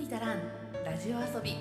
[0.00, 0.40] に足らん
[0.82, 1.56] ラジオ遊び。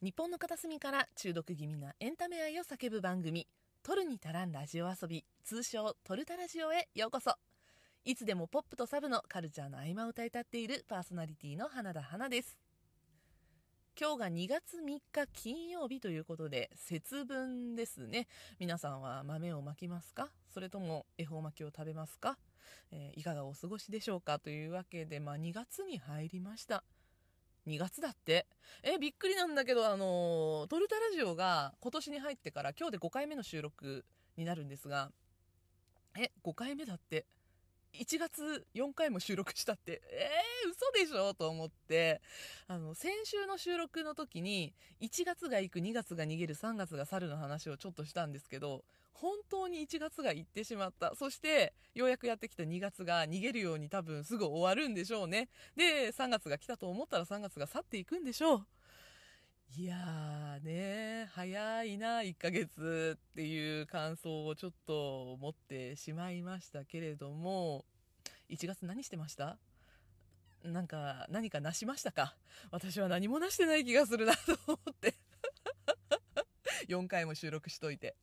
[0.00, 3.46] 日本の片隅から中毒気味なエンタメ愛を叫ぶ番組
[3.82, 7.34] 「トルに足らんラジオ遊び」通称「トルタラジオ」へようこそ。
[8.04, 12.56] いつでもポップとサブのカルチャーの合間を歌い立っているパーソナリティの花田花です。
[14.00, 18.28] 今日が2月3日金曜日ということで節分ですね。
[18.60, 20.28] 皆さんは豆をまきますか？
[20.54, 22.38] それとも恵方巻きを食べますか、
[22.92, 26.84] えー、いかがお過ごしでしょうかというわけで、まあ、2月に入りました。
[27.66, 28.46] 2月だって？
[28.84, 34.04] えびっくりなんだけどあのトルタラジオが今年に入ってから今日で5回目の収録
[34.36, 35.10] になるんですが。
[36.16, 37.26] え5回目だって。
[37.94, 41.34] 1月4回も収録したってえー、嘘でしょ？
[41.34, 42.20] と思って。
[42.66, 51.14] あの先週の収録の時に1月が行く2月が逃げる3月が去るの話をちょっとしたんですけど本当に1月が行ってしまった。
[51.16, 55.48] そしてようやくやってきた2月が逃げるように多分すぐ終わるんでしょうね。
[55.76, 58.66] で3月が来たと思ったら3月が去っていくんでしょう。
[59.76, 67.84] いやーね早いな1ヶ月っていう感想をちょっと持ってしまいましたけれども
[68.50, 69.58] 1月何してました？
[70.64, 72.34] なんか何かなしましたか？
[72.70, 75.14] 私は何もなしてない気がするなと思って。
[76.88, 78.16] 4回も収録しといて。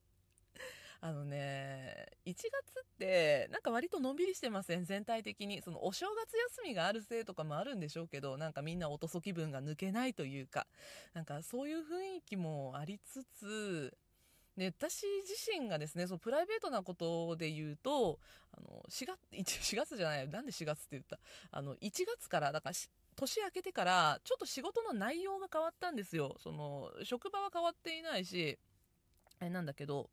[1.01, 2.51] あのね、1月っ
[2.97, 4.85] てなんか割とのんびりしてません？
[4.85, 5.61] 全体的に。
[5.61, 10.67] そのお正月休みがあるせいとかもあるんでしょうけど、なんかみんなおとそ気分が抜けないというか、
[11.13, 11.81] なんかそういう雰
[12.19, 13.97] 囲気もありつつ、
[14.57, 18.19] で私自身がですねそのプライベートなことで言うと
[18.57, 20.31] あの4月 ,4 月じゃないよ。
[20.31, 21.19] なんで4月って言った？
[21.51, 22.75] あの1月からだから
[23.17, 26.35] 年明けてからちょっと仕事の内容が変わったんですよ。
[26.39, 28.57] その職場は変わっていないし
[29.39, 30.09] あれなんだけど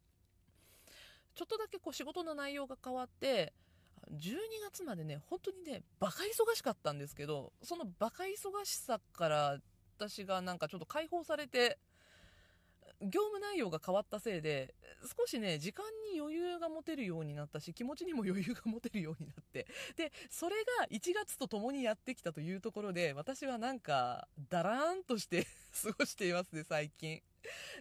[1.34, 3.52] ちょっとだけこう仕事の内容が変わって
[4.10, 9.58] 12月までね本当にねバカ忙しかったんですけどそのバカ忙しさから
[9.98, 11.78] 私がなんかちょっと解放されて
[13.00, 14.74] 業務内容が変わったせいで
[15.18, 25.46] 少しね時間に余裕が持てるようになったし気持ちにも余裕が持てるようになってでそれが1月と共にやってきたというところで私はなんかだらーんとして
[25.82, 27.22] 過ごしていますね最近。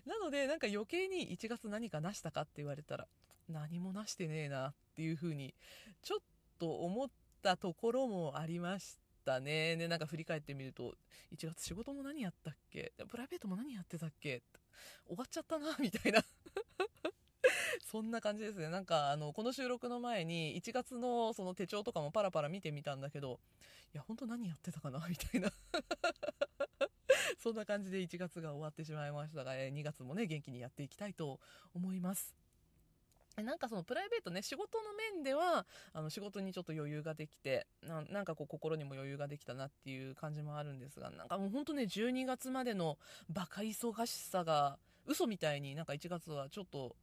[0.08, 3.08] なのでなんか余計に1月何かなしたかって言われたら。
[3.52, 5.54] 何もなしてねえなっていうふうに
[6.02, 6.20] ちょっ
[6.60, 7.10] と思っ
[7.42, 9.78] たところもありましたね。
[9.78, 10.96] で、なんか振り返ってみると、
[11.36, 12.94] 1月仕事も何やったっけ？
[13.10, 14.42] プライベートも何やってたっけ？
[15.08, 16.24] 終わっちゃったな、みたいな
[17.92, 18.70] そんな感じですね。
[18.70, 23.40] なんか、あの、この収録の前に、1月のその手帳とかもパラパラ見てみたんだけど、
[23.94, 25.52] いや、ほんと何やってたかなみたいな
[27.38, 31.40] そんな感じで1月が終わってしまいましたが、2月もね、元気にやっていきたいと
[31.74, 32.41] 思います。
[33.44, 37.68] なんかそのプライベートね仕事の面ではあの仕事にちょっと余裕ができて
[38.12, 42.98] なんかこう心にも余裕ができたなっていう感じもあるんですがなんかもうほんとね12月までの
[43.30, 46.96] バカ忙しさが嘘みたいになんか1月はちょっと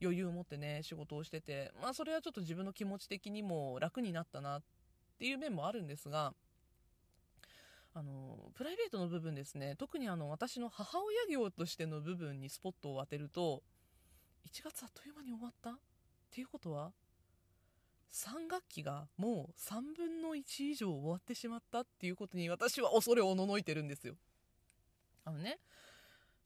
[0.00, 4.62] 余裕を持ってね仕事をしててまあそれはちょっと自分の気持ち的にも楽になったなっ
[5.18, 6.34] ていう面もあるんですが
[7.94, 13.62] あのプライベートの部分ですね特にあの私の母親業としての部分にスポットを当てると
[14.46, 15.70] 1月あっという間に終わった？
[15.70, 15.74] っ
[16.30, 16.92] ていうことは
[18.12, 24.14] 3学期がもう3分の1以上終わってしまったっていうことに私は恐れおののいてるんですよ。
[25.24, 25.58] あのね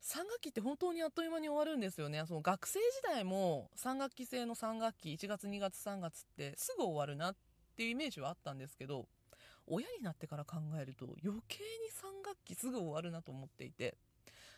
[0.02, 2.24] 3学期って本当にあっという間に終わるんですよね。
[2.26, 7.36] その学生時代も3学期制の3学期1月2月3月ってすぐ終わるなっ
[7.76, 9.06] ていうイメージはあったんですけど
[9.66, 13.96] 親になってから考えると余計に3学期すぐ終わるなと思っていて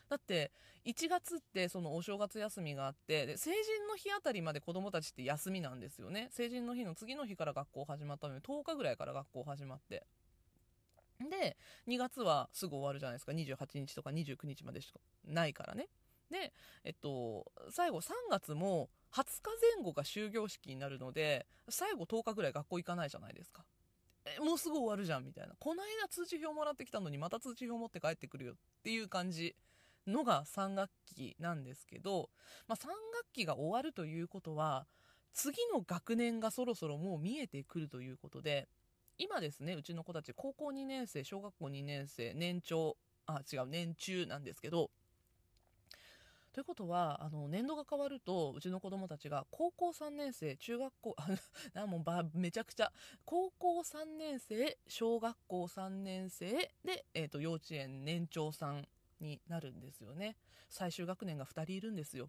[0.08, 0.52] だって
[0.84, 6.28] 1月ってそのお正月休みがあってで成人の日あたりまで子供たちって休みなんですよね。
[6.30, 10.06] 成人の日の次の日から学校始まったので10日ぐらいから学校始まって。
[11.30, 13.32] で2月はすぐ終わるじゃないですか。
[13.32, 15.88] 28日とか29日までしかないからね。
[16.30, 16.52] で
[16.84, 23.64] えっと最後3月も20日前後が終業式になるので最後10日ぐらい学校行かないじゃないですか。
[24.24, 25.54] えもうすぐ終わるじゃんみたいな。
[25.58, 29.54] この間通知表もらってきたのにまた通知表持って帰ってくるよっていう感じ
[30.06, 32.30] のが3学期なんですけど、
[32.66, 32.96] まあ、3学
[33.32, 34.86] 期が終わるということは
[35.32, 38.68] 次の学年がそろそろもう見えてくるということで
[39.18, 42.96] 今ですねうちの子たち高校2年生小学校2年生年長
[43.26, 44.90] あ違う年中なんですけど
[46.52, 51.16] ということはあの年度が変わるとうちの子供たちが高校3年生中学校
[51.74, 52.92] あもばめちゃくちゃ
[53.24, 58.86] 高校3年生小学校3年生で、えーと幼稚園年長さん
[59.22, 60.36] になるんですよね。
[60.68, 62.28] 最終学年が2人いるんですよ。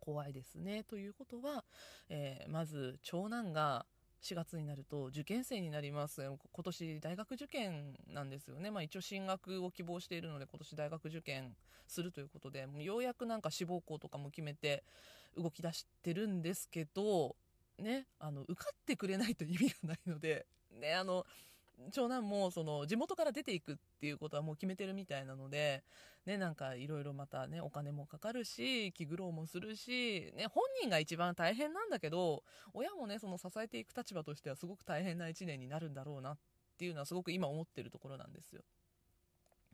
[0.00, 0.84] 怖いですね。
[0.84, 1.64] ということは、
[2.08, 3.86] えーまず長男が
[4.22, 6.22] 4月になると受験生になります。
[6.22, 11.56] 今年大学受験なんですよね、まあ、一応進学を希望しているので今年大学受験
[11.86, 14.84] するということでもうようやくなんか志望校とかも決めて
[15.36, 17.34] 動き出してるんですけど
[17.78, 21.24] ねあの受かってくれないと意味がないのでねあの
[21.92, 25.82] 長男もその地元から出ていくっていうことはもう決めてるみたいなので、
[26.26, 32.42] ね、なんかいろいろまたねお金もかかるし気苦労もするし、ね、本人が一番大変なんだけど
[32.74, 36.38] 親もねその支えていく立場としてはすごく大変な1年になるんだろうなっ
[36.78, 38.62] ていうのはすごく今思ってるところなんですよ。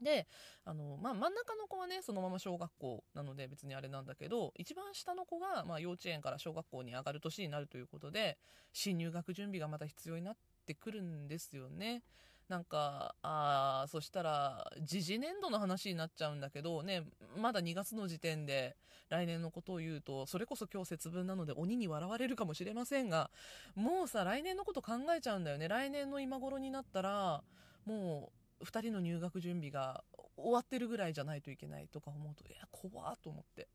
[0.03, 0.27] で
[0.65, 8.37] あの、まあ、真ん中の子はねそのまま小学校なので別にあれなんだけど一番下の子が、まあ、幼稚園から小学校に上がる年になるということで
[8.73, 12.03] 新入学準備がまた必要になっててくるんですよね。
[12.49, 17.03] なんかあそしたら時事年度の話になっちゃうんだけどね
[17.37, 18.77] まだ2月の時点で
[19.09, 23.31] 来年のことを言うとそれこそ今日節分なので鬼に笑われるかもしれませんが
[23.75, 27.43] もうさ来年のこと考えちゃうんだよね来年の今頃になったら
[27.85, 28.31] も
[28.61, 30.05] う2人の入学準備が
[30.37, 33.67] 終わってるぐらいじゃないといけないとか思うといや怖っと思って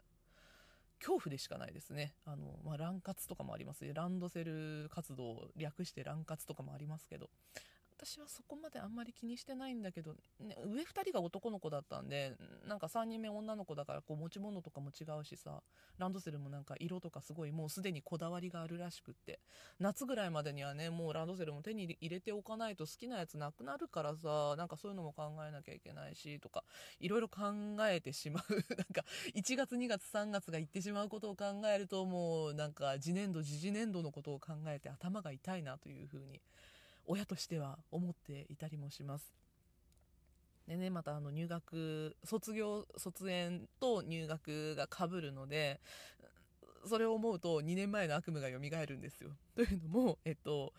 [1.02, 2.14] 恐怖でしかないですね。
[2.26, 7.30] あの、まあ、乱活とかもありますランドセル活動略して乱活とかもありますけど。
[8.04, 12.34] 私はそこまであんまり気にしてないんだけど、ね、上2人が男の子だったんで
[12.68, 15.62] なんか3人目女の子だからこう持ち物とかも違うしさ
[16.00, 19.40] ランドセルもなんか色とかすごいもうすでにこだわりがあるらしくって
[19.80, 26.64] 夏ぐらいまでにはねもうランドセルも手に入れておかないと好きなやつなくなるからさなんかそういうのも考えなきゃいけないしとか
[27.00, 27.52] いろいろ考
[27.82, 28.54] えてしまう。
[28.76, 29.06] なんか
[29.36, 36.42] 1月2月3月が行ってしまうことを考えるともうなんか次年度次次年度のことを考えて頭が痛いなというふうに
[37.06, 39.34] 親としては思っていたりもします。
[40.68, 45.82] でね、またあの入学、卒業、卒園と入学がかぶるので、
[46.86, 49.32] それを思うと2年前の悪夢が蘇るんですよ。
[49.56, 50.74] というのも、えっと、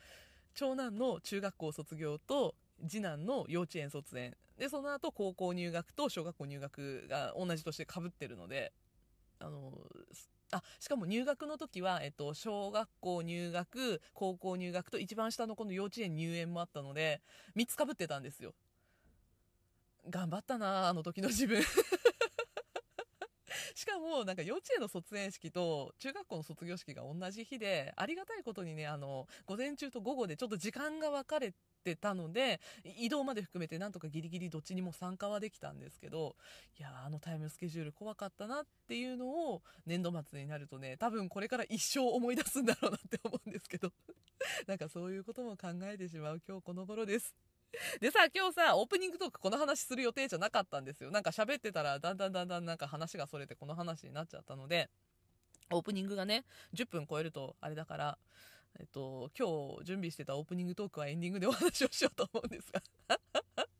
[0.54, 2.54] 長男の中学校卒業と
[2.88, 4.36] 次男の幼稚園卒園。
[4.58, 8.72] で、その後高校入学と小学校入学が同じ年でかぶってるので、
[9.38, 9.72] あの、
[10.52, 17.20] あしかも入学の時は、えっと、小学校入学高校入学と一番下のこの幼稚園入園もあったので
[17.56, 18.54] 3つかぶってたんですよ。
[20.10, 21.62] 頑張ったなあの時の自分。
[23.82, 31.52] しかもなんか幼稚園の卒園式と中学校の卒業式が同じ日でありがたいことにねあの午前中と午後でちょっと時間が分かれ
[31.82, 36.36] てたので移動まで含めてなんとかギリギリどっちにも参加はできたんですけど
[36.78, 43.90] いやあのタイムスケジュール怖かったなっていうのを年度末になるとね多分これから一生思い出すんだろうなって思うんですけど
[44.68, 47.34] なんかそういうことも考えてしまう今日この頃です。
[48.00, 51.10] でさ、今日さ、オープニングトークこの話する予定じゃなかったんですよ。
[51.10, 54.90] なんか喋ってたら、だんだんだんだんなんか話がそれてこの話になっちゃったので、
[55.70, 58.18] オープニングがね、10分超えるとあれだから、
[58.78, 62.82] えっと、今日準備してたオープニングトークはエンディングでお話をしようと思うんですが。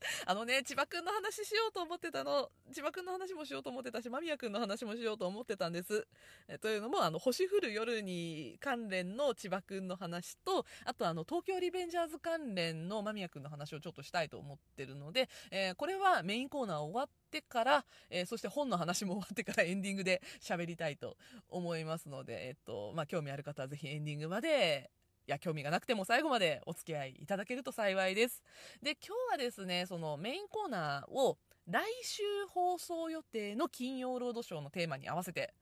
[0.26, 6.06] あのね、千葉くんの話しようと思ってたの、千葉くんの話もしようと思ってたし、間宮くんの話もしようと思ってたんです。
[6.48, 21.16] えというのも、あの、星降る夜に関連の千葉くんの話と、あとあの、東京リベンジャーズ関連の間宮くんの話をちょっとしたいと思ってるので、えー、これはメインコーナー終わってから、えー、そして本の話も終わってからエンディングで喋りたいと
[21.48, 24.90] 思いますので、えっと、まあ、興味ある方はぜひエンディングまで
[25.26, 28.42] いや、興味がなくても最後までお付き合いいただけると幸いです。
[28.82, 35.54] で、今日はですね、そのメインコーナーを来週放送予定の金曜ロードショーのテーマに合わせて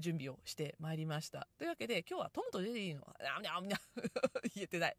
[0.00, 1.46] 準備をしてまいりました。
[1.58, 3.78] というわけで今日はトムとジェリーの、あにゃにゃ
[4.54, 4.96] 言えてない。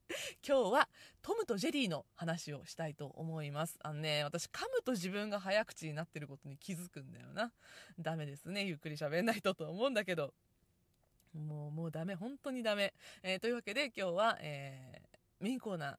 [0.48, 0.90] 今日は
[1.22, 3.78] トムとジェリーの話をしたいと思います。
[3.82, 7.52] あのね、私噛むと自分が早口になってることに気づくんだよな。
[8.00, 8.64] ダメですね。
[8.64, 10.34] ゆっくり喋んないとと思うんだけど。
[11.36, 12.16] もう、もうダメ。
[12.16, 12.94] 本当にダメ。
[13.24, 15.96] えー、というわけで今日は、えー、メインコーナー、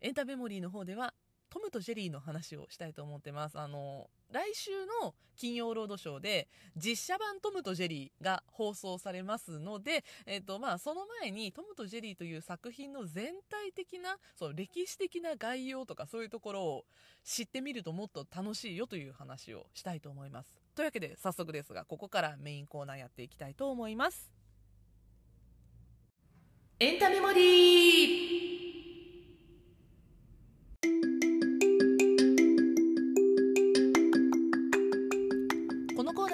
[0.00, 1.14] エンタメモリーの方では、
[1.50, 3.58] トムとジェリーの話をしたいと思ってます。
[3.58, 4.70] あの、来週
[5.02, 16.84] の金曜ロードショーで実写版トムとジェリーが放送されますので、えっ、ー、と、まあ、その前にトムとジェリーという作品の全体的な、そう、歴史的な概要とかそういうところを
[17.24, 20.54] 知ってみるともっと楽しいよという話をしたいと思います。
[20.78, 24.30] というわけで早速ですが、ここからメインコーナーやっていきたいと思います。
[26.78, 28.48] エンタメモリー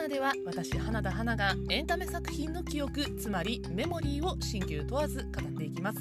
[0.07, 5.99] では私花田花がエンタメ作品の記憶つまりメモリーを新旧問わず語っていきます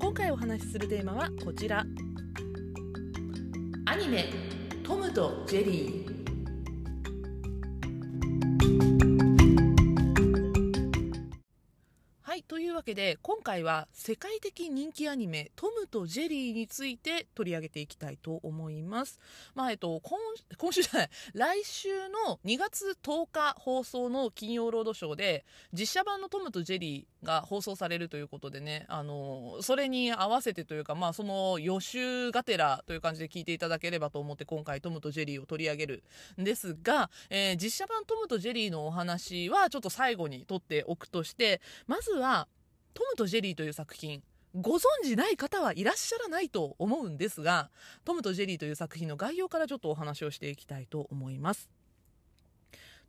[0.00, 1.84] 今回お話しするテーマはこちら
[3.84, 4.32] アニメ
[4.82, 6.11] 「トムとジェリー」
[12.72, 19.20] いうわけで今回は世界的人気アニメ「トムとジェリー」について取り上げていきたいと思います。
[19.54, 20.18] まあえっと、今
[20.56, 36.04] 今週じゃない 来週の2月10日放送の金曜ロードショーで実写版の「トムとジェリー」が放送されるということでねあのそれに合わせてというか、まあ、その予習がてらという感じで聞いていただければと思って今回「トムとジェリー」を取り上げる
[36.40, 42.48] んですが、えー、実写版「トムとジェリー」のお話はちょっと最後に取っておくとしてまずは
[42.94, 44.22] 「トムとジェリー」という作品
[44.54, 47.70] ご存じない方はいらっしゃらないと思うんですが
[48.04, 51.70] 「トムとジェリー」という作品の概要からちょっとお話をしていきたいと思います。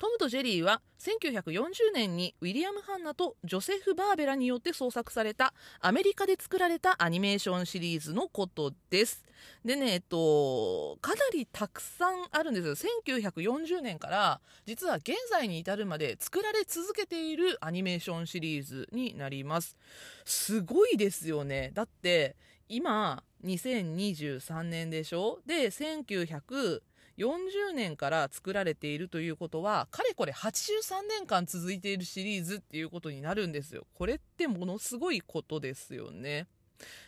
[0.04, 9.24] トムとジェリーは1940年にウィリアム・ハンナとジョセフ・バーベラによって創作されたアメリカで作られたアニメーションシリーズのことです。
[9.64, 12.76] でね、えっと、かなりたくさんあるんですよ。
[12.76, 19.78] 1940年から実は現在に至るまで作られ続けているアニメーションシリーズになります。
[20.26, 21.72] すごいですよね。
[21.74, 22.36] だって
[22.68, 25.40] 今2023年でしょ？
[25.46, 26.82] で、1900
[27.18, 33.86] 40年から作られているということはかれこれ83年間続いているシリーズっていうことになるんですよ。
[33.94, 36.48] これってものすごいことですよね。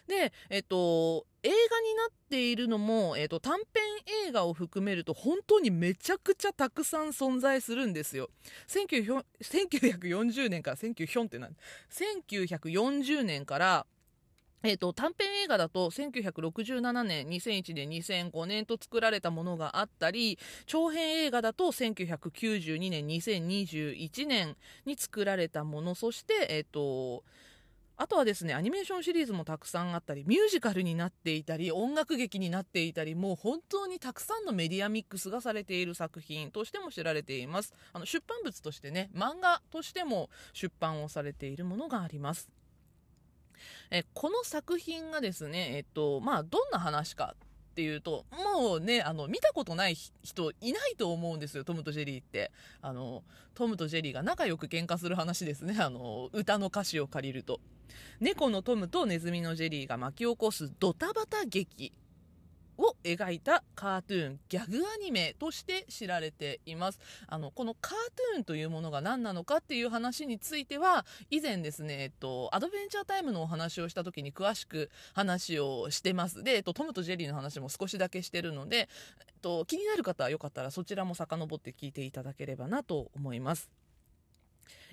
[0.07, 1.59] で、えっと、映画に
[1.95, 3.65] なっているのも、えっと、短編
[4.27, 8.29] 映画を含めると本当にめちゃくちゃたくさん存在するんですよ。
[8.67, 13.85] 1940年から1940年から
[14.65, 25.93] えーと、短編映画だと1967年2001年2005年と作られたものがあったり長編映画だと1992年2021年に作られたもの。
[25.93, 27.23] そして、えーと、
[27.97, 37.73] あとはですねアニメーションシリーズもたくさんあったりミュージカルになっていたり音楽劇になっていたりもう本当にたくさんのメディアミックスがされている作品としても知られています。
[37.93, 42.49] あの出版物としてね漫画としても出版をされているものがあります。
[43.91, 52.51] えこの作品がですね、えっと、まあ、どんな話かっていうと、もうね、あの、見たことない人いないと思うんですよ、トムとジェリーって。
[52.81, 57.59] あの、トムとジェリーが仲良く喧嘩する話ですね、 あの、歌の歌詞を借りると。
[58.21, 61.91] 猫のトムとネズミのジェリーが巻き起こすドタバタ劇
[62.77, 66.99] を描いたカートゥーンギャグアニメとして知られています。
[67.27, 76.43] あのこのカートゥーンというものが何なのかっていう話については以前ですね、えっと、アドベンチャータイムのお話をした時に詳しく話をしてます。
[76.43, 78.89] で、えっと、トムとジェリーの話も少しだけしてるので、
[79.27, 83.84] えっと、気になる方はよかったらそちらも遡って聞いていただければなと思います。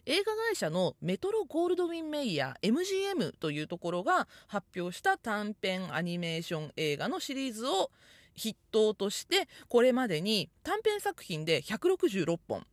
[0.04, 7.92] 映画会社のメトロゴールドウィンメイヤー MGM というところが発表した短編アニメーション映画のシリーズを
[8.36, 12.66] 筆頭としてこれまでに短編作品で166本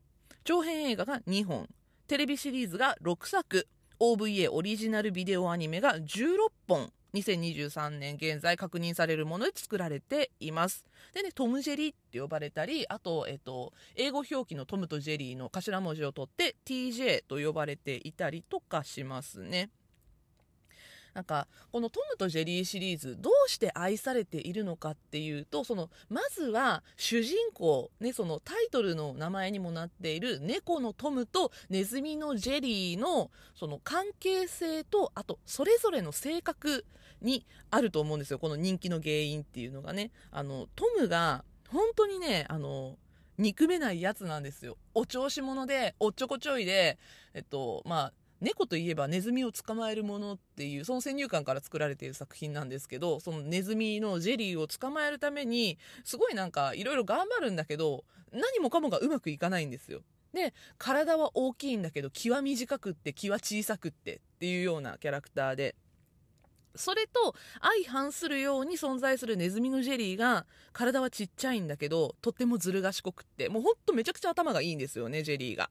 [0.43, 1.69] 長編映画が2本
[2.07, 3.67] テレビシリーズが6作
[3.99, 10.85] OVA オリジナルビデオアニメが16本2023年現在確認されるもので作られています。
[11.13, 19.69] でね、トム・ジェリーって呼ばれたり、あと、えっと、英語表記のトムとジェリーの頭文字を取って TJ と呼ばれていたりとかしますね。
[21.13, 36.85] なんかこの「トムとジェリー」シリーズどうして愛されているのかっていうとそのまずは主人公、ね、そのタイトルの名前にもなっている猫のトムとネズミのジェリーのその関係性とあとそれぞれの性格
[37.21, 42.97] にあると思うんですよこの人気の原因っていうのがねあのトムが本当にねあの
[43.37, 46.97] 憎めないやつなんですよお調子者でおっちょこちょいで
[47.33, 60.01] えっとまあ猫といえばネズミを捕まえるものっていうその先入観から作られている作品なんですけどそのネズミのジェリーを捕まえるためにすごいなんかいろいろ頑張るんだけど何もかもがうまくいかないんですよ。
[60.33, 65.75] で体は大きいんだけど気は短くって気は小さくってっていうようなキャラクターで。
[66.75, 75.69] それと相反するように存在するネズミのジェリーが体はちっちゃいんだけどとってもずる賢くってもうほんとめちゃくちゃ頭がいいんですよねジェリーが。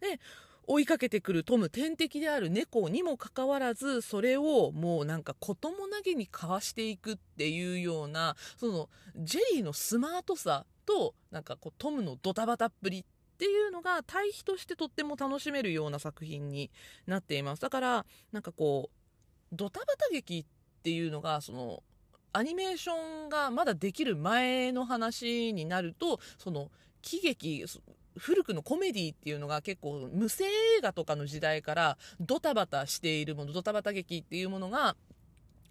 [0.00, 0.20] で
[0.66, 13.04] 追いかけてくるトム天敵である猫にもかかわらずそれをもうなんか子供投げにかわしていくっていうようなそのジェリーのスマートさとなんかこうトムのドタバタっぷりっ
[13.38, 16.70] ていうのが対比としてとっても楽しめるような作品に
[17.06, 18.99] なっていますだからなんかこう
[19.52, 21.82] ドタバタ劇っていうのがその
[22.32, 26.70] アニメーションがまだできる前の話になるとその
[27.02, 27.64] 喜劇
[28.16, 34.96] 古くのコメディっていうのが結構無声映画とかの時代からドタバタしているものドタバタ劇っていうものが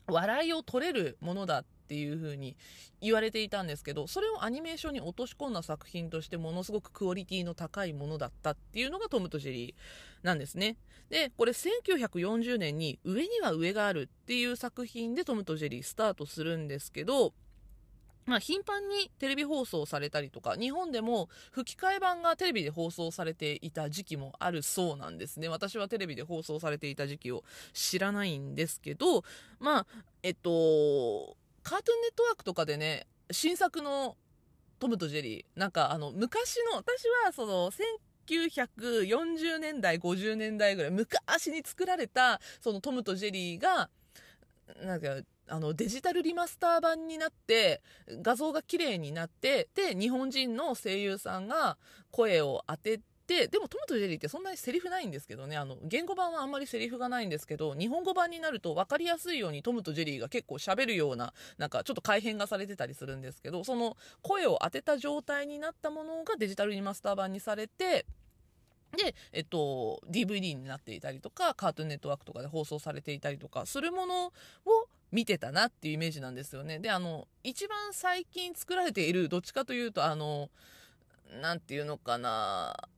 [0.08, 2.56] 笑いを取れるものだっっていう風に
[3.02, 10.78] 言われていたんですけどそれをアニメーションに落とし込んだ作品としてものすごくクオリティの高いものだったっていうのがトムとジェリーなんですね
[11.10, 17.34] でこれ1940年に「上には上がある」っていう作品でトムとジェリースタートするんですけど
[18.30, 25.48] まあ、頻繁にテレビ放送されたりとか、日本でも吹き替え版がテレビで放送されていた時期もあるそうなんですね。
[25.50, 27.44] 私はテレビで放送されていた時期を
[27.74, 29.24] 知らないんですけど、
[29.60, 29.86] まあ、
[30.22, 31.38] えっと、
[31.70, 34.18] カートゥーンネットワークとかでね、新作の
[34.80, 37.70] トムとジェリー、なんかあの、昔の、私はその、
[38.28, 43.92] 1940年代、50年代ぐらい、昔に作られた、そのトムとジェリーが、
[44.84, 45.18] なんか、
[45.52, 47.82] あのデジタルリマスター版になって
[48.22, 51.80] 画像が綺麗になってで日本人の声優さんが
[52.12, 68.08] 声を当ててでもトムとジェリーってそんなにセリフないんですけどねあの言語版はあんまりセリフがないんですけど日本語版になると分かりやすいようにトムとジェリーが結構喋るようななんかちょっと改変がされてたりするんですけどその声を当てた状態になったものがデジタルリマスター版にされて
[68.98, 74.32] で、えっと、DVD になっていたりとか、カートゥーンネットワークとかで放送されていたりとかするものを
[75.12, 76.80] 見てたなっていうイメージなんですよね。
[76.80, 80.50] で、あの、一番最近作られている、どっちかというと、あの、
[81.42, 82.90] なんていうのかな、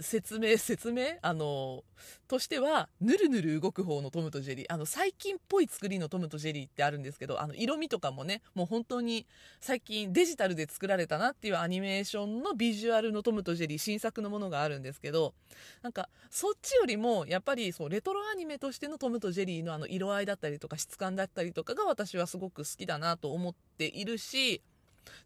[0.00, 1.18] 説明、説明？
[1.22, 1.84] あの、
[2.28, 4.66] としては、ぬるぬる動く方のトムとジェリー。
[4.68, 9.26] あの、最近っぽい作りのトムとジェリーってあるんですけど、あの、色味とかもね、もう本当に
[9.60, 15.34] 最近デジタルで作られたなっていうアニメーションのビジュアルのトムとジェリー、新作のものがあるんですけど、
[15.82, 24.62] なんか、そっちよりも、やっぱりそう、レトロアニメとしてのトムとジェリーのあの、色合いだったりとか質感だったりとかが私はすごく好きだなと思っているし、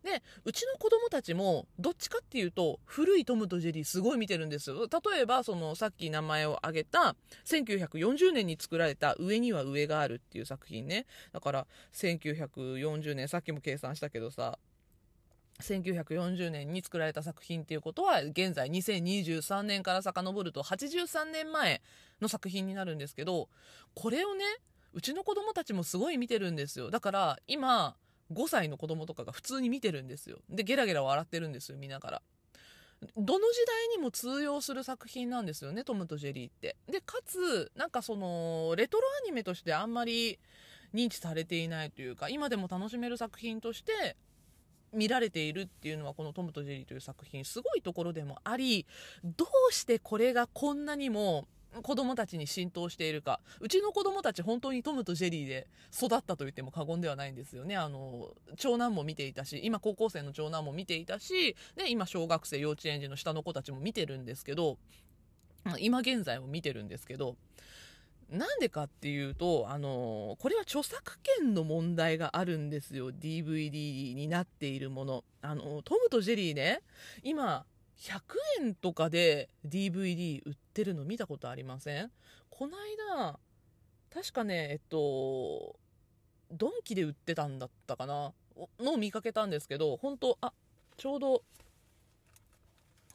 [0.03, 4.71] でうちの子供たちもどっちかっていうと古いトムとジェリーすごい見てるんです。
[4.71, 11.07] よ例えばそのさっき名前を挙げた1940年に作られた「上には上がある」っていう作品ね。
[11.33, 14.59] だから1940年さっきも計算したけどさ
[15.61, 21.83] 1940年に作られた作品っていうことは現在2023年から遡ると83年前
[22.21, 23.49] の作品になるんですけど
[23.95, 24.45] これをね
[24.93, 26.91] うちの子供たちもすごい見てるんですよ。
[26.91, 27.97] だから今
[28.32, 30.38] 5歳の子供とかが普通に見てるんですよ。
[30.49, 32.23] でゲラゲラ笑ってるんですよ見ながら。
[33.16, 36.76] どの時代にも通用する作品なんですよねトムとジェリーって。
[36.88, 40.38] でかつなんかそのレトロアニメとしてあんまり
[40.95, 44.16] 認知されていないというか今でも楽しめる作品として
[44.92, 48.86] 見られているっていうのはこの「トムとジェリー」という作品すごいところでもあり
[49.25, 51.47] どうしてこれがこんなにも
[51.82, 64.76] 子供たちに浸透しているかうちの子供たち本当にトムとジェリーで育ったと言っても過言ではないんですよねあの長男も見ていたし今高校生の長男も見ていたしで今小学生幼稚園児の下の子たちも見てるんですけど
[65.78, 67.37] 今現在も見てるんですけど
[68.32, 73.13] なんでかっていうと、あのこれは著作権の問題があるんですよ。
[73.13, 75.25] DVD になっているもの。
[75.43, 76.80] あのトムとジェリーね、
[77.23, 77.67] 今、
[78.02, 78.21] 100
[78.62, 82.10] 円とかで DVD 売ってるの見たことありません？
[82.50, 82.76] この
[83.17, 83.38] 間、
[84.12, 85.76] 確かね、えっと、
[86.50, 88.32] ドンキで売ってたんだったかな？
[88.80, 90.52] のを見かけたんですけど、本当あ、
[90.97, 91.43] ちょうど、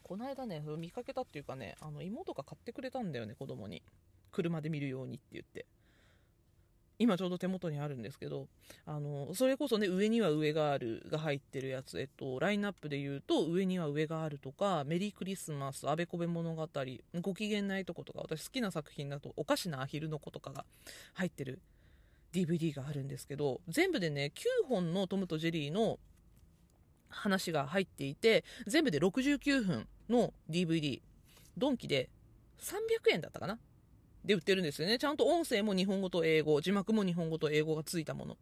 [0.03, 3.83] この間ね、見かけたっていうかね、あの妹が買ってくれたんだよね、子供に。
[4.31, 5.65] 車で見るようにって言って。
[6.99, 8.47] 今ちょうど手元にあるんですけど、
[8.85, 16.67] あの、それこそね、上には上があるが入ってるやつ、えっと、ラインナップで言うと、上には上があるとか、メリークリスマス、あべこべ物語、
[17.21, 20.65] ご機嫌ないとことか、私好きな作品だと、おかしなアヒルの子とかが
[21.13, 21.61] 入ってる
[22.33, 25.99] DVD があるんですけど、全部でね、9本のトムとジェリーの
[27.09, 31.01] 話が入っていて、全部で69分の DVD、
[31.57, 32.09] ドンキで
[32.59, 33.59] 300円だったかな？
[34.27, 34.99] で売ってるんですよね。
[34.99, 38.37] ちゃんと音声も日本語と英語、字幕も日本語と英語がついたもの。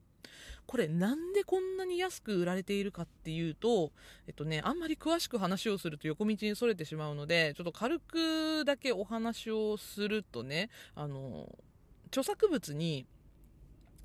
[0.66, 3.92] これなんでこんなに安く売られているかっていうと、
[4.28, 11.48] えっとね、あんまり詳しく話をすると横道にそれてしまうので、ちょっと軽くだけお話をするとね、あの、
[12.08, 13.06] 著作物に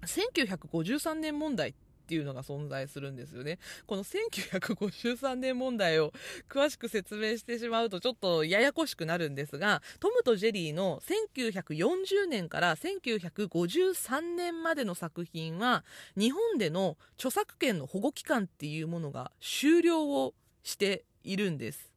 [0.02, 1.74] 1953年問題っ
[2.10, 3.60] ていうのが存在するんですよね。
[3.86, 6.12] この1953年問題を
[6.48, 15.84] 詳しく説明してしまうとちょっとややこしくなるんですが、トムとジェリーの1940年から1953年までの作品は、
[16.16, 21.92] 日本での著作権の保護期間っていうものが終了をしているんです。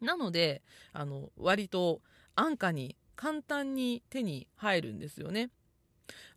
[0.00, 0.62] なので、
[0.94, 2.00] あの、割と
[2.34, 5.50] 安価に簡単に手に入るんですよね。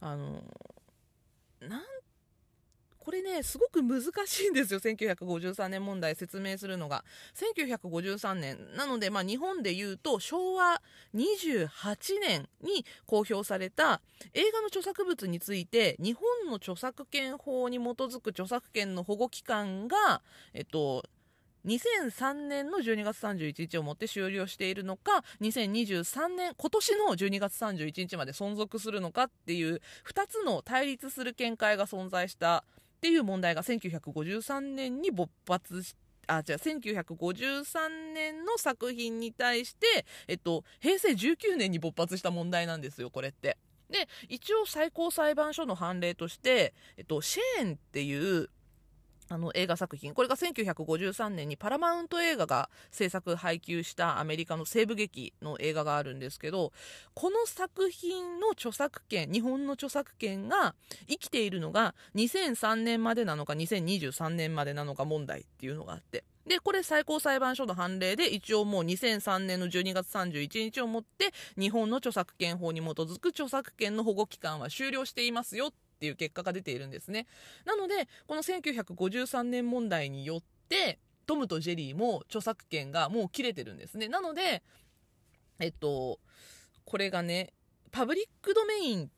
[0.01, 0.43] あの、
[1.61, 1.81] なん
[3.09, 7.03] これねすごく難しいんですよ1953年問題説明するのが。
[7.33, 10.79] 1953年なので、まあ、日本で言うと昭和
[11.15, 11.67] 28
[12.21, 14.01] 年に公表された
[14.35, 20.21] 映画の著作物について日本の著作権法に基づく著作権の保護期間が、
[20.53, 21.03] えっと、
[21.65, 32.63] 2003年の12月31日をもって終了しているのか2023年今年の12月31日まで存続するのかっていう2つの対立する見解が存在した
[32.99, 35.95] っていう問題が1953年に勃発し
[36.27, 43.57] あ、じゃあ1953年の作品に対して、えっと、平成19年に勃発した問題なんですよ、これって。
[43.89, 48.49] で、一応最高裁判所の判例として、えっと、シェーンっていう
[49.29, 50.13] あの映画作品。
[50.13, 56.71] これが1953年にパラマウント映画が制作配給したアメリカの西部劇の映画があるんですけど
[57.13, 60.75] この作品の著作権日本の著作権が
[61.07, 66.23] 生きているのが2003年までなのか2023年までなのか問題っていうのがあって。
[66.47, 77.27] でこれ最高裁判所の判例で一応もう2003年の12月31日をもって日本の著作権法に基づく著作権の保護期間は終了していますよっっていう結果が出ているんですね。
[77.65, 84.07] なので、この1953年問題によって、トムとジェリーも著作権がもう切れてるんですね。
[84.07, 84.63] なので、
[85.59, 86.19] えっと、
[86.85, 87.51] これがね、
[87.91, 89.09] パブリックドメインっ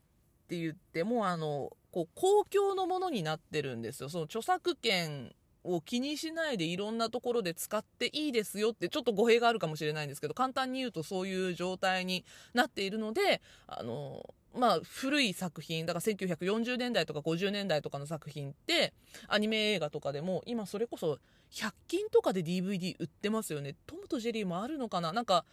[0.47, 4.09] て言っても、あの、こう公共のものになってるんですよ。
[4.09, 15.85] その著作権を気にしないでいろんなところで使っていいですよってちょっと語弊があるかもしれないんですけど簡単に言うとそういう状態になっているのであのまあ、古い作品。
[15.85, 18.93] だから1940年代とか50年代とかの作品って
[19.27, 21.19] アニメ映画とかでも今それこそ
[21.51, 23.75] 100均とかで DVD 売ってますよね。
[23.87, 25.13] トムとジェリーもあるのかな。
[25.13, 25.45] なんか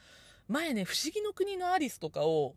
[0.49, 2.57] 前ね「不思議の国のアリス」とかを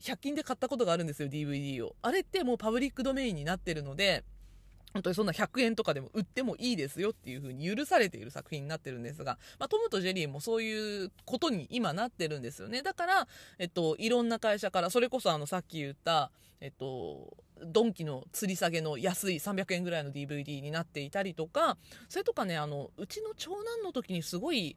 [0.00, 1.96] 100均で買ったことがあるんですよ DVD を。
[2.02, 4.24] あれってもうパブリックドメインになってるので
[4.96, 12.82] 本当にそんな100円とかでも売ってもいいですよっていう風に許されている作品になってるんですが、まあ、トムとジェリーもそういうことに今なってるんですよね。
[12.82, 13.28] だから、
[13.58, 16.30] えっと、いろんな会社から、それこそあの、さっき言った、
[16.60, 21.76] えっと、ドンキの吊り下げの安い300円ぐらいの DVD になっていたりとか、
[22.08, 24.76] それとかね、あの、うちの長男の時にすごい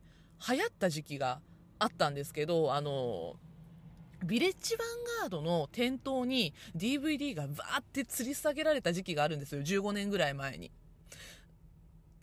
[0.49, 1.39] 流行った時期が
[1.77, 3.35] あったんですけど、あの、
[4.23, 4.83] ビレッジヴァン
[5.21, 9.61] ガードの店頭に DVD がバーって吊り下げられた時期があるんですよ。
[9.61, 10.71] 15年ぐらい前に。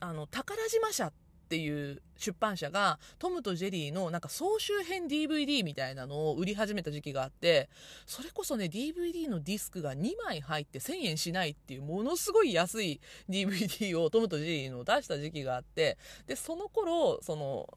[0.00, 1.12] あの宝島社
[1.46, 7.70] っていう出版社がトムとジェリーのなんか総集編 DVD みたいなのを売り始めた時期があって
[8.04, 17.68] それこそね DVD のディスクが2枚入って1000円しないっていうものすごい安い DVD をトムとジェリーの出した時期があってでその頃その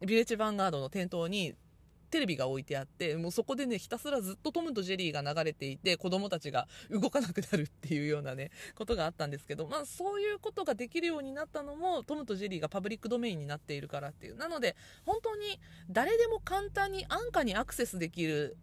[0.00, 1.54] ビレッジヴァンガードの店頭に
[2.10, 14.36] テレビが置いてあってもうそこでねひたすらずっとトムとジェリーが流れていて子供たちが動かなくなるっていうようなねことがあったんですけどまあそういうことができるようになったのもトムとジェリーがパブリックドメインになっているからっていう。
[14.36, 18.56] なので本当に誰でも簡単に安価にアクセスできる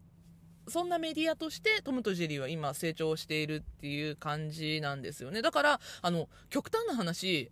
[0.67, 5.41] そんなメディアとしてトムとジェリーは今成長しているっていう感じなんですよね。
[5.41, 7.51] だからあの極端な話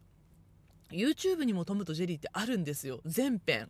[0.91, 3.01] YouTube にもトムとジェリーってあるんですよ。
[3.05, 3.69] 全編。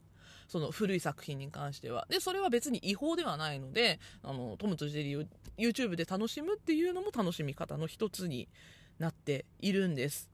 [0.54, 2.06] その古い作品に関しては。
[2.12, 8.48] で、それは別に違法ではないので、あの、トムとジェリーを YouTube で楽しむっていうのも楽しみ方の一つに
[9.00, 10.30] なっているんです。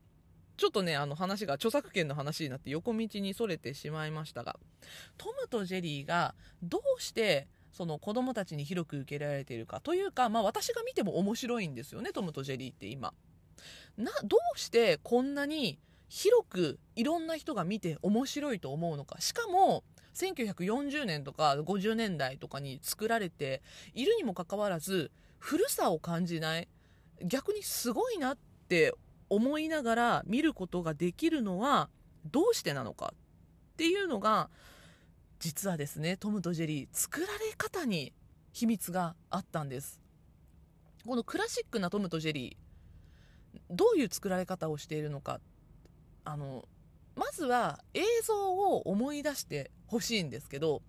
[0.57, 4.59] ちょっとね、あの話が著作権の話になって横道にそれてしまいましたが、
[5.17, 13.13] トムとジェリーがどうしてその子供たちに広く受けられているかというか、まあ私が見ても面白いんですよね、トムとジェリーって今。
[13.95, 15.79] な、どうしてこんなに
[16.09, 19.21] 広くいろんな人が見て面白いと思うのか。
[19.21, 23.61] しかも、1940年とか50年代とかに作られて
[23.93, 26.67] いるにもかかわらず古さを感じない。
[27.21, 28.37] 逆にすごいなっ
[28.69, 28.93] て
[29.29, 31.89] 思いながら見ることができるのは
[32.25, 34.49] どうしてなのかっていうのが
[35.39, 38.13] 実はですねトムとジェリー作られ方に
[38.51, 40.01] 秘密があったんです。
[41.05, 42.69] このクラシックなトムとジェリー
[43.69, 45.39] どういう作られ方をしているのか
[46.25, 46.67] あの
[47.19, 50.81] まずは映像を思い出してほしいんですけど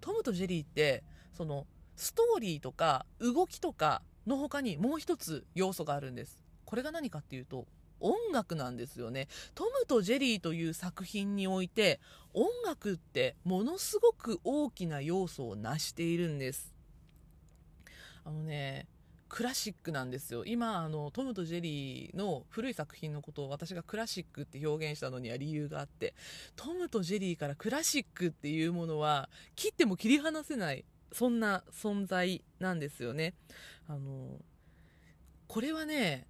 [0.00, 6.40] トムとジェリーってそのストーリーとか動きとかの他にもう一つ要素があるんです。
[6.64, 7.68] これが何かっていうと
[8.00, 9.28] 音楽なんですよね。
[9.54, 12.00] トムとジェリーという作品において
[12.34, 16.74] 音楽ってものすごく大きな要素を成しているんです。
[18.24, 18.88] あのね
[19.28, 26.14] クラシックなんですよ今あのトムとジェリーの古い作品のことを私がクラシックって表現したのには理由があって
[26.54, 33.34] トムとジェリーからクラシックっていうものは切っても切り離せないそんな存在なんですよね
[33.88, 34.38] あの
[35.48, 36.26] これはね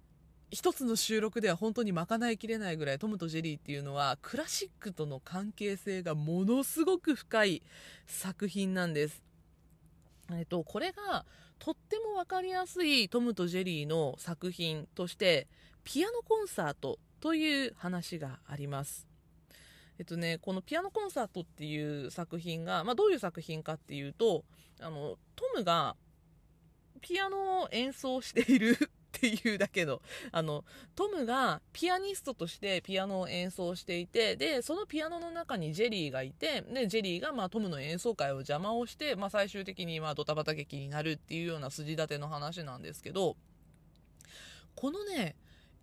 [0.49, 7.63] 一つの収録では本当に賄いきれないぐらいトムとジェリーっていうのはクラシックとの関係性がものすごく深い
[8.05, 9.21] 作品なんです。
[10.31, 11.25] えっと、これが
[11.59, 15.47] とっても分かりやすいトムとジェリーの作品として
[15.83, 19.07] ピアノコンサートという話があります。
[19.99, 24.43] えっとね、このピアノコンサートっていう作品が、まあ、どういう作品かっていうと
[24.79, 25.95] あのトムが
[27.01, 28.77] ピアノを演奏している
[29.17, 30.01] っていうだけの、
[30.31, 30.63] あの、
[30.95, 43.35] トムがピアニストとしてピアノを演奏していて、で、そのピアノの中にジェリーがいて、で、ジェリーがまあトムの演奏会を邪魔をして、まあ最終的にまあドタバタ劇になるっていうような筋立ての話なんですけど、
[44.75, 45.35] このね、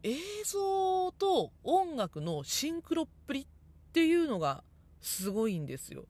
[0.05, 3.47] 映像と音楽のシンクロっぷりっ
[3.93, 4.63] ていうのが
[5.01, 6.05] すごいんですよ。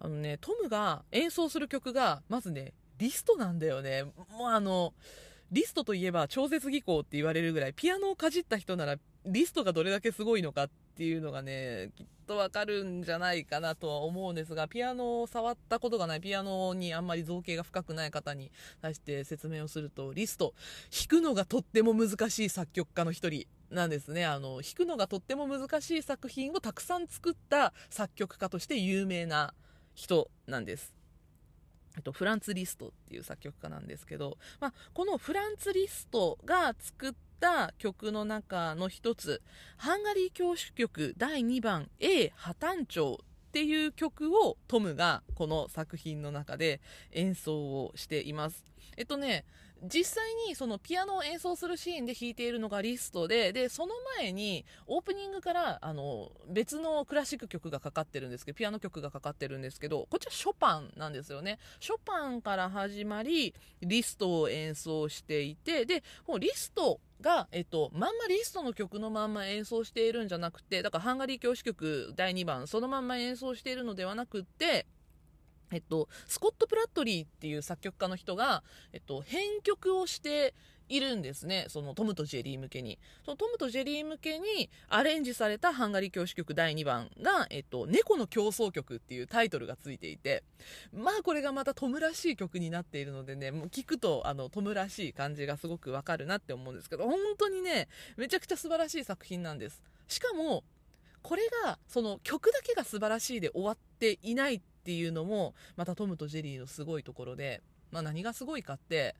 [0.00, 4.04] あのね、トムが演奏する曲が、まずね、リストなんだよね。
[4.04, 4.94] もうあの、
[5.52, 18.50] リストといえば超絶技巧って言われるぐらい、ピアノをかじった人なら、リストがどれだけすごいのかっていうのがね、きっとわかるんじゃないかなとは思うんですが、ピアノを触ったことがない、ピアノにあんまり造形が深くない方に
[18.82, 20.54] 対して説明をすると、リスト、
[20.90, 24.24] 弾くのがとっても難しい作曲家の一人なんですね。
[24.24, 29.54] あの、弾くのがとっても難しい作品をたくさん作った作曲家として有名な
[29.94, 30.96] 人なんです。
[31.96, 39.42] えっと、フランツ・リストっていう作曲家なんですけど、まあ、このフランツ・リストが作った曲の中の一つ、
[39.76, 46.80] ハンガリー教主曲第2番 A 破綻調っていう曲をトムがこの作品の中で
[47.12, 48.64] 演奏をしています。
[48.98, 49.46] えっとね、
[49.82, 61.58] 実際にそのピアノを演奏するシーンで弾いているのがリストで、で、その前にオープニングからあの別のクラシック曲がかかってるんですけど、ピアノ曲がかかってるんですけど、こっちはショパンなんですよね。
[61.80, 74.86] ショパンから始まり、リストを演奏していて、で、もうリストが、えっと、まんまリストの曲のまんま演奏しているんじゃなくて、だからハンガリー教師曲第2番、そのまんま演奏しているのではなくって、
[75.72, 80.54] えっと、スコット・プラットリーっていう作曲家の人が、えっと、編曲をして
[80.88, 81.66] いるんですね。
[81.68, 82.98] そのトムとジェリー向けに。
[83.24, 90.44] そのトムとジェリー向けにアレンジされたハンガリー教師曲第2番が、えっと、猫の競争曲っていうタイトルがついていて、
[90.92, 99.82] まあこれがまたトムらしい曲になっているのでね、もう聞くとあのトムらしい感じがすごくわかるなって思うんですけど、本当にね、めちゃくちゃ素晴らしい作品なんです。
[100.06, 100.62] しかも、
[101.22, 109.16] これが、その曲だけが素晴らしいで終わっていないってていうのも、またトムとジェリーのすごいところで、まあ何がすごいかって、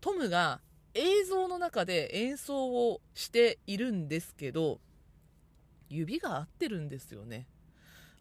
[0.00, 0.60] トムが
[0.92, 4.80] 映像の中で演奏をしているんですけど、
[5.88, 7.46] 指が合ってるんですよね。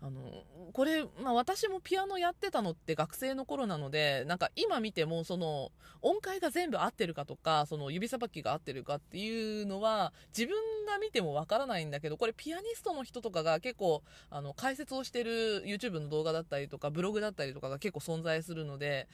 [0.06, 19.08] あのこれ、まあ、私もピアノやってたのって学生の頃なのでなんか今見てもその音階が全部合ってるかとかその指さばきが合ってるかっていうのは自分が見てもわからないんだけどこれピアニストの人とかが結構あの解説をしてる YouTube の動画だったりとかブログだったりとかが結構存在するので、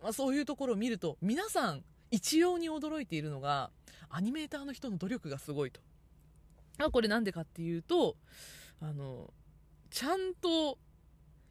[0.00, 1.82] まあ、そういうところを見ると皆さん
[2.12, 3.70] 一様に驚いているのが
[4.08, 5.80] アニメーターの人の努力がすごいと。
[6.92, 8.16] これなんでかっていうと
[8.80, 9.32] あの
[9.90, 10.78] ちゃんと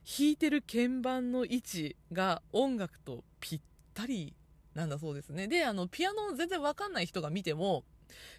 [0.06, 3.62] 弾いてる鍵盤の位置が音楽とぴっ
[3.94, 4.36] たり
[4.76, 5.48] なんだそうですね。
[5.48, 7.86] で、あの、ピアノ全然わかんない人が見ても、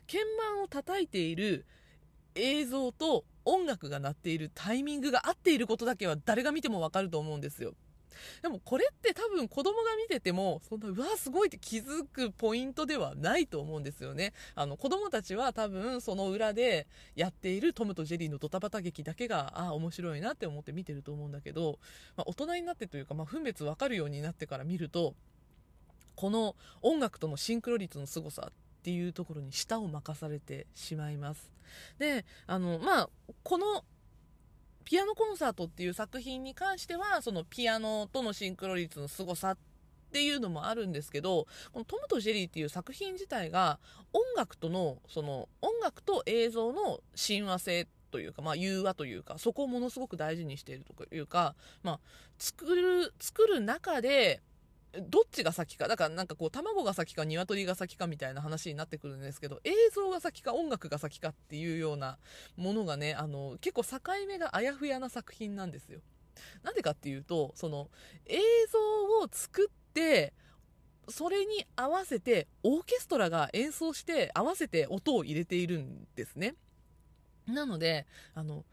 [0.07, 1.65] 鍵盤を叩いている
[2.35, 7.75] 映像と音楽が鳴っているタイミングが合っていることだけは誰が見てもわかると思うんですよ。
[8.43, 14.33] でもこれって多分子供が見てても、そんな、うわ、すごいって気づくポイントではないと思うんですよね。
[14.55, 21.79] あの、子供たちは多分その裏でやっているトムとジェリーのドタバタ劇だけが、ああ、面白いなって思って見てると思うんだけど、
[22.17, 25.15] まあ、大人になってというか、まあ、分別わかるようになってから見ると、
[26.15, 28.53] この音楽とのシンクロ率の凄さっ
[28.83, 31.51] ていうところに舌を任されてしまいます。
[31.99, 33.11] で、あの、まあ、
[33.43, 33.85] この
[34.87, 39.59] ピアノコンサートっていう作品に関しては、そのピアノとのシンクロ率の凄さっ
[40.13, 43.81] ていうのもあるんですけど、このトムとジェリーっていう作品自体が
[44.13, 52.01] 音楽との、その音楽と映像の親和性というか、まあ、融和というか、そこをものすごく大事にしているというか、まあ、
[52.39, 54.41] 作る、作る中で、
[55.03, 55.89] どっちが先か。
[55.89, 62.19] だからなんかこう卵が先か鶏が先かみたいな話になってくるんですけど映像が先か音楽が先かっていうような
[62.57, 66.01] ものがねあの結構境目があやふやな作品なんですよ。
[66.63, 67.91] なんでかっていうとその
[68.27, 68.39] 映
[68.71, 68.79] 像
[69.23, 70.35] を作って
[71.09, 76.55] それに合わせてオーケストラが演奏して合わせて音を入れているんですね。
[77.47, 78.65] なのであの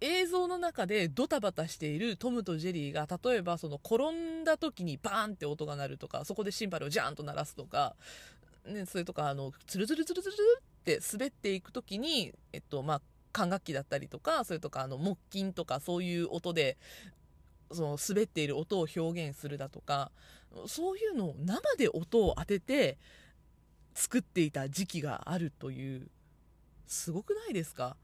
[0.00, 4.10] 映像の中でドタバタしているトムとジェリーが例えばその転
[4.40, 7.94] んだ時にバーンって音が鳴るとかそこでシンバルをジャーンと鳴らすとか、
[8.66, 16.78] ね、それとかあのツルツルツルツルって滑っていく時に、えっとまあ、管楽器だったりとかそれとかあの木琴とかそういう音で
[17.70, 20.10] その滑っている音を表現するだとか
[20.66, 22.96] そういうのを生で音を当てて
[23.94, 26.08] 作っていた時期があるという
[26.86, 27.96] すごくないですか？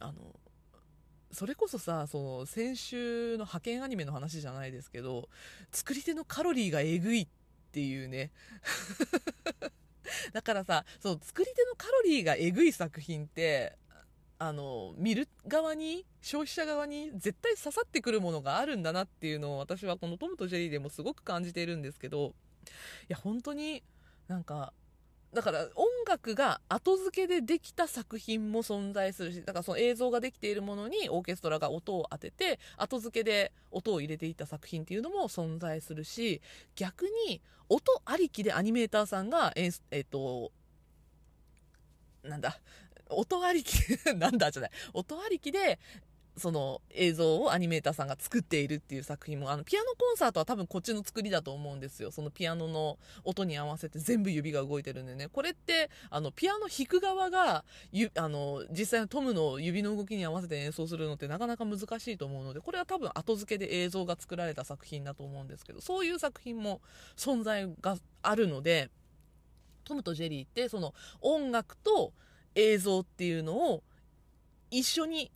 [0.00, 0.14] あの
[1.32, 5.28] それこそさその先週の派遣アニメの話じゃないですけど
[5.70, 7.28] 作り手のカロリーがえぐいっ
[7.72, 8.30] ていうね。
[10.32, 13.78] だからさその作り手のカロリーがえぐい作品って
[14.38, 22.34] あの見る側に消費者側に絶対刺さってくるものがあるんだなっていうのを私はこの「トムとジェリー」でもすごく感じているんですけど
[22.66, 22.68] い
[23.08, 23.82] や本当に
[24.28, 24.72] なんか
[25.32, 36.42] だから音楽が後付けでできた作品も存在するしだからその映像ができているものにオーケストラが音を当てて後付けで音を入れていった作品っていうのも存在するし
[36.76, 40.52] 逆に音ありきでアニメーターさんがえっ、と
[42.22, 42.60] なんだ
[43.08, 43.74] 音ありき
[44.16, 44.70] なんだじゃない。
[44.92, 45.78] 音ありきで
[46.36, 52.10] その映像をアニメーターさんが作っているっていう作品もあのピアノコンサートは多分こっちの作りだと思うんですよ。
[52.10, 55.28] そのピアノの音に合わせて全部指が動いてるんでね。
[55.28, 66.80] これってあのピアノ弾く側がゆあの実際のトムの指の動きに合わせて演奏するのってなかなか難しいと思うのでこれは多分後付けで映像が作られた作品だと思うんですけどそういう作品も
[67.16, 68.90] 存在があるので
[69.84, 72.12] トムとジェリーってその音楽と
[72.54, 73.82] 映像っていうのを
[74.70, 75.30] 一緒に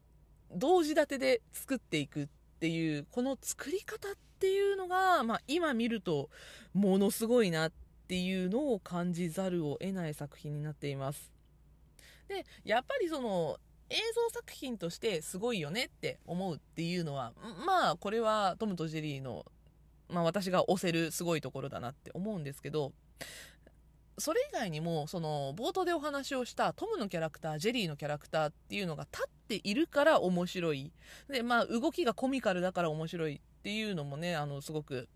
[0.52, 2.26] 同時立てで作っていくっ
[2.61, 6.30] ていうこの作り方っていうのが、まあ、今見ると
[6.74, 7.72] ものすごいなっ
[8.09, 11.32] ていうのを感じざるを得ない作品になっています。
[12.28, 17.32] でやっぱりその映像作品としてすごいよねって思うっていうのは
[17.66, 19.44] まあこれはトムとジェリーの、
[20.09, 22.92] まあ、私が推せるすごいところだなって思うんですけど
[24.18, 30.90] それ以外にもその冒頭でお話をしたトムのキャラクタージェリーのキャラクターっていうのが立っているから面白い。
[31.30, 35.09] でまあ動きがコミカルだから面白いっていうのもねあのすごく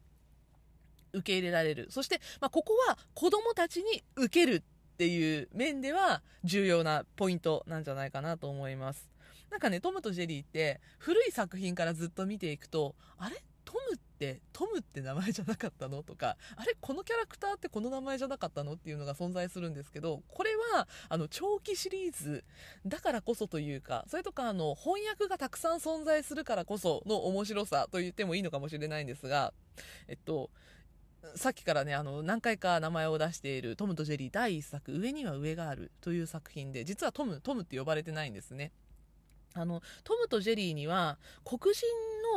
[1.13, 1.89] 受け入れられる。
[1.91, 9.11] そして、まあ、ここは子供たちに受けるっていう面では重要なポイントなんじゃないかなと思います。
[9.51, 13.43] なんかねトムとジェリーって古い作品からずっと見ていくとあれ？
[13.65, 14.10] トムって
[14.53, 16.03] トムって名前じゃなかったの？
[16.03, 18.75] とかあれこのキャラクターってこの名前じゃなかったの？
[18.75, 22.45] っていうのが存在するんですけどこれはあの長期シリーズ
[22.87, 29.53] だからこそというかそれとかあの翻訳がたくさん存在するからこその面白さと言ってもいいのかもしれないんですが
[30.09, 30.51] えっと
[31.37, 38.73] さっきからねあの何回か名前を出している「トムとジェリー」第1作「上には上がある」という作品で実はトムトムって呼ばれてないんですね。
[39.55, 41.87] あのトムとジェリーには黒人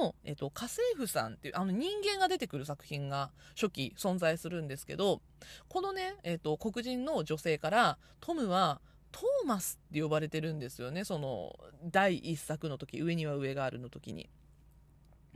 [0.02, 5.22] の、えっと、家政婦さんっていうあの人間が出てくる作品が初期存在するんですけど
[5.70, 11.56] このね、えっと、黒人の女性からトムはトーマスって呼ばれてるんですよねその
[11.92, 14.30] 第1作の時上には上があるの時に。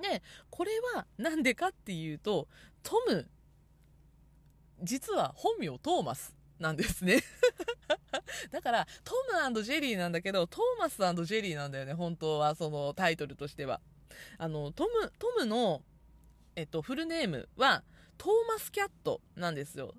[0.02, 2.48] でこれは何でかっていうと
[2.84, 3.28] トム
[4.84, 7.24] 実は本名トーマスなんですね
[8.52, 9.14] だから、ト
[9.52, 13.82] ムジェリーなんだけど、トーマスジェリーなんだよね、本当は、そのタイトルとしては。
[14.38, 15.84] あの、トム、トムの、
[16.56, 17.84] えっと、フルネームは、
[18.18, 19.94] トーマスキャットなんですよ。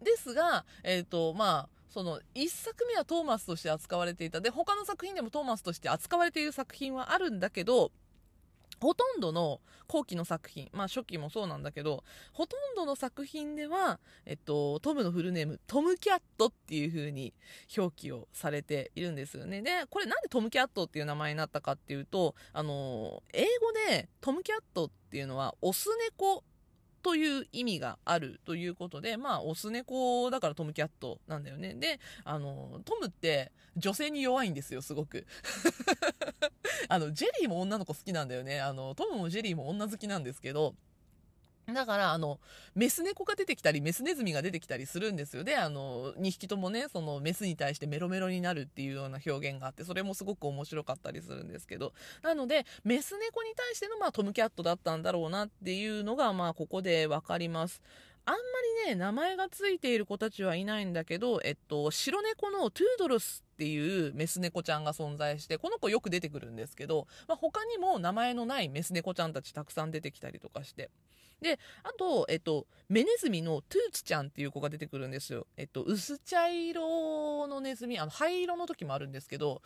[0.00, 7.92] ですが、えっと、まあ、その1作目はトーマスとして扱われていたで他の作品でもトーマスとして扱われている作品はあるんだけど
[8.82, 17.32] ほとんどの後期の作品、まあ初期もそうなんだけど、ほとんどの作品では、えっと、トムのフルネーム、トムキャットっていう風に
[17.76, 19.62] 表記をされているんですよね。
[19.62, 26.42] で、これなんでトムキャットっていう名前になったかっていうと、あの、英語でトムキャットっていうのは、オス猫
[27.02, 31.74] という意味があるということで、まあ、オス猫だからトムキャットなんだよね。
[31.74, 35.26] で、あの、トムって女性に弱いんですよ、すごく。
[36.88, 38.60] あの、ジェリーも女の子好きなんだよね。
[38.60, 40.74] あの、トムもジェリーも女好きなんですけど、
[41.66, 42.40] だから、あの、
[42.74, 45.44] メス猫が出てきたり、メスネズミが出てきたりするんですよ。
[45.44, 57.80] で、あの、2匹ともね、そのメスに対してメロメロになるっていうような表現があって、それもすごく面白かったりするんですけど、なので、メス猫に対しての、まあ、トムキャットだったんだろうなっていうのが、まあ、ここでわかります。
[58.24, 58.38] あんま
[58.86, 70.90] りね、名前がついている子たちはいないんだけど、えっと、白猫のトゥードルスっていうメス猫ちゃんが存在して、この子よく出てくるんですけど、まあ、他にも名前のないメス猫ちゃんたちたくさん出てきたりとかして。
[71.42, 75.46] で、あと、えっと、メネズミのトゥーツちゃんっていう子が出てくるんですよ。
[75.56, 79.60] えっと、薄茶色のネズミ、あの、灰色の時もあるんですけど、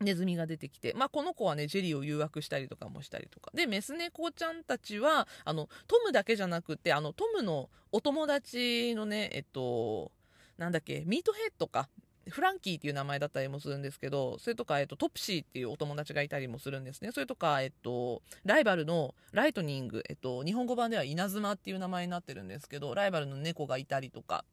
[0.00, 3.50] ネズミが出てきて、まあ、この子はね、ジェリーを誘惑したりとかもしたりとか。
[3.52, 10.12] で、メス猫ちゃんたちは、あの、トムだけじゃなくて、あの、トムのお友達のね、えっと、
[10.56, 11.88] なんだっけ、ミートヘッドか。
[12.28, 17.12] フランキーっていう名前だったりもするんですけど、それとか、えっと、トプシーっていうお友達がいたりもするんですね。
[17.12, 24.44] それとか、えっと、ライバルのライトニング、えっと、日本語版では稲妻っていう名前になってるんですけど、ライバルの猫がいたりとか、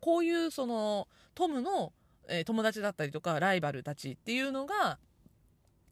[0.00, 1.92] こういうその、トムの、
[2.28, 4.98] えー、友達だったりとか、ライバルたちっていうのが、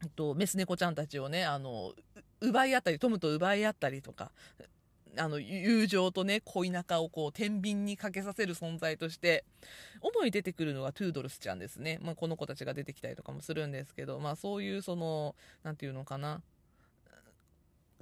[0.03, 1.93] えっと、メス猫ちゃんたちをね、あの、
[2.41, 4.31] 奪い合ったり、トムと奪い合ったりとか、
[5.17, 9.43] あの友情とね恋仲をこう天秤にかけさせる存在として
[10.01, 16.41] 主に出てくるのがトゥードルスちゃんですね、まあ、この子たちが出てきたりとかもするんですけど、まあ、そういうその何て言うのかな。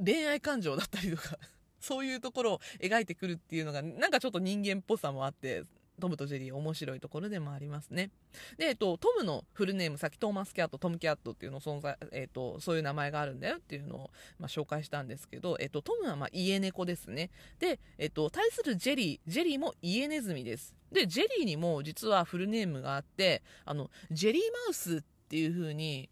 [0.03, 1.38] 恋愛感情だったりとか
[1.82, 5.64] そういうところを描いてくるっていうのがなんかちょっと人間っぽさもあって
[6.00, 8.12] トムとジェリー面白いところでもありますね。
[8.58, 17.30] で、えっと、トムのフルネーム、さっきトーマスキャット、トムキャットっていうの存在、えっと、そういう名前があるんだよっていうのを、まあ、紹介したんですけど、えっと、トムはまあ家猫ですね。
[17.60, 20.76] で、えっと、対するジェリー、ジェリーも家ネズミです。
[20.91, 26.10] で、ジェリーにも実はフルネームがあって、あの、ジェリーマウスっていう風に、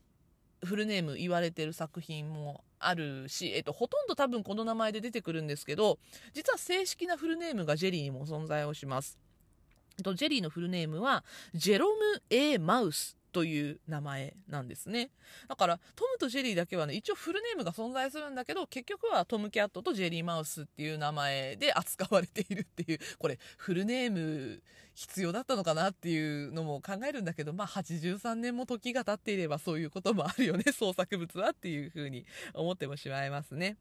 [0.63, 5.99] フルネーム言われてる作品もあるし、えっと、ほとんど多分この名前で出てくるんですけど、
[6.33, 9.19] 実は正式なフルネームがジェリーにも存在をします。
[10.03, 11.23] とジェリーのフルネームは
[11.53, 15.11] ジェロム・ A・ マウスという名前なんですね
[15.47, 24.63] だからトムとジェリーだけはね一応フルネームが存在するんだけど結局はトム・キャットとジェリー・マウスっていう名前で扱われているっていうこれフルネーム
[24.95, 32.25] 必要だったのかなっていうのも考えるんだけどまあ83年も時が経っていればそういうこともあるよね創作物はっていうふうに
[32.55, 33.77] 思ってもしまいますね。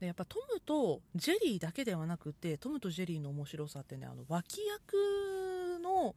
[0.00, 6.14] でやっぱトムとジェリーだけではなくてトムとジェリーの面白さってねあの脇役の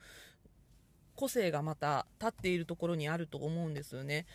[1.15, 4.25] 個性がまた立っているところにあると思うんですよね。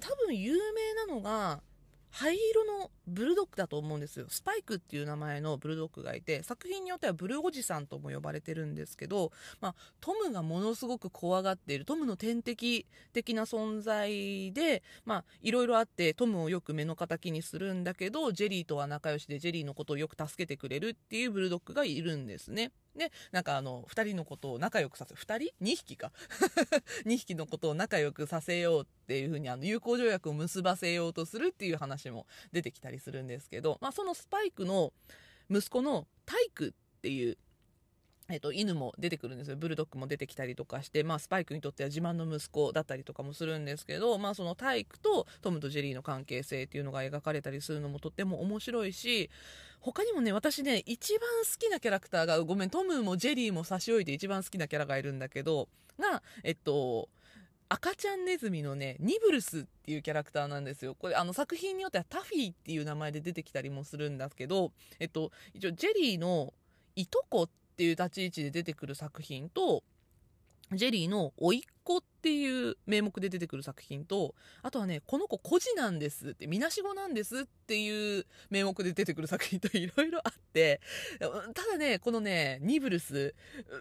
[0.00, 1.60] 多分有名なのが
[2.10, 14.82] 灰色のブルドッグだと思うんですよスパイクっていう名前のブルドッグがいて作品によってはブルおじさんとも呼ばれてるんですけど、まあ、トムがものすごく怖がっているトムの天敵的な存在で
[15.42, 22.72] いろいろあってトムをよく目の敵にするんだけどジェリーとは仲良しでジェリーのことをよく助けてくれるっていうブルドッグがいるんですね。
[22.98, 26.12] でなんかあの2人のことを仲良くさせ2人 ?2 匹か
[27.06, 34.92] 2匹のことを仲良くさせようっていうふうにあの友好条約を結ばせようとするっていう話も出てきたりするんですけど、まあ、そのスパイクの
[35.50, 37.38] 息子の体育っていう
[38.30, 39.56] えっと、犬も出てくるんですよ。
[39.56, 49.30] ブルドッグも出てきたりとかして、まあ、スパイクにとっては自慢の息子だったりとかもするんですけど、まあ、そのタイクとトムとジェリーの関係性っていうのが描かれたりするのもとっても面白いし、
[49.80, 55.68] 他にもね、私ね、一番好きなキャラクターが、ごめん、トムもジェリーも差し置いて一番好きなキャラがいるんだけど、
[55.98, 57.08] が、えっと、
[57.70, 60.94] 赤ちゃんネズミのね、ニブルスっていうキャラクターなんですよ。
[60.94, 66.52] これ、あの作品によってはタフィーっていう名前で出てきたりもするんだけど、えっと、一応ジェリーの
[66.94, 69.84] いとこってていう立ち位置で出てくる作品と、
[70.72, 80.80] ジェリーの甥っ子っていう名目で出てくる作品と、あとはね、この子孤児なんですって、みなしごなんですっていう名目で出てくる作品と いろいろあって、
[81.54, 83.34] ただね、このね、ニブルス、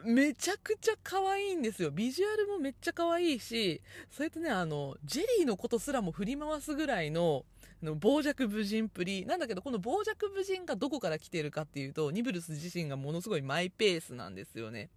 [0.06, 1.90] めちゃくちゃ可愛いんですよ。
[1.90, 3.82] ビジュアルもめっちゃ可愛いし、
[4.12, 7.46] それとね、あの、ジェリーのことすらも振り回すぐらい、の
[7.82, 14.90] 傍若無人っぷりなんだけどこの傍若無人がどこから来てるかっていうとニブルス自身がものすごいマイペースなんですよね。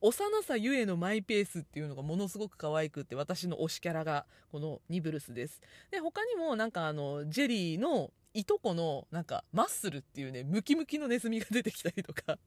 [0.00, 5.60] 幼さゆえのマイペースっていうのがものすごく可愛くって私の推しキャラがこのニブルスです。
[5.90, 12.38] で他にもなんかあのジェリーのいとこのなんかマッスルっていうねムキムキのネズミが出てきたりとか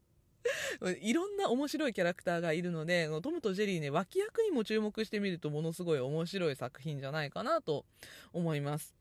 [1.01, 7.85] いろんな面白いキャラクターがいるのでトムとジェリーね脇役にも注目してみるとものすごい面白い作品じゃないかなと
[8.33, 8.95] 思います。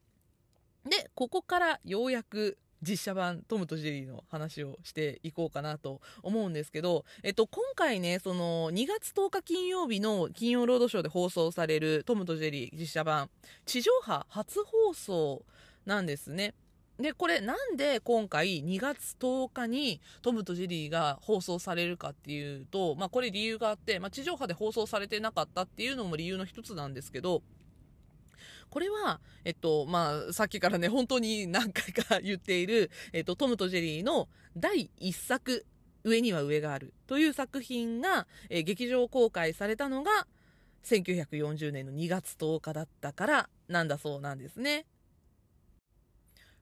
[0.89, 13.31] でここからようやく実写版トムとジェリーの話をしていこうかなと思うんですけど、えっと、今回ね、その2月10日金曜日の金曜ロードショーで放送されるトムとジェリー実写版、
[13.65, 15.43] 地上波初放送
[15.85, 16.55] なんですね。
[16.99, 27.43] で、これなんで今回2月10日にトムとジェリーが放送されるかっていうと、まあこれ理由があって、まあ地上波で放送されてなかったっていうのも理由の一つなんですけど、
[28.71, 35.67] これは、えっと、まあ、さっきからね、本当に何回か言っている、えっと、トムとジェリーの第1作、
[36.05, 40.27] 上には上があるという作品が、えー、劇場公開されたのが、
[40.85, 44.87] 1940年の2月10日だったからなんだそうなんですね。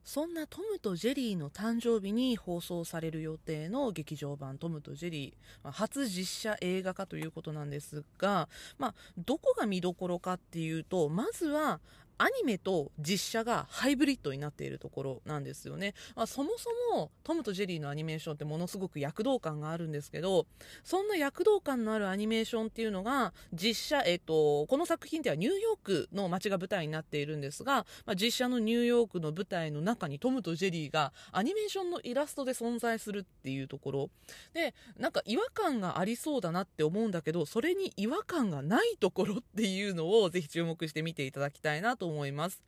[0.05, 8.49] そんなトムとジェリーの誕生日に放送される予定の劇場版トムとジェリー、初実写映画化ということなんですが、
[8.79, 11.81] まあ、どこが見どころかっていうと、まずは
[12.19, 20.47] アニメと実写がハイブリッドになっているところなんですよね、まあ、そもそもトムとジェリーのアニメーションってものすごく躍動感があるんですけど
[20.83, 34.11] そんな躍動感のあるアニメーションっていうのが実写、えっと、この作品ではニューヨークの街が舞台になっているんですが、まあ、実写のニューヨークの舞台の中にトムとジェリーがアニメーションのイラストで存在するっていうところ。
[34.53, 42.63] でなんか違和感がありそうだなって思うんだけどそれに違和感がないところっていうのをぜひ注目して見ていただきたいなとと思います。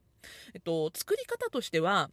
[0.55, 2.11] えっと、作り方としては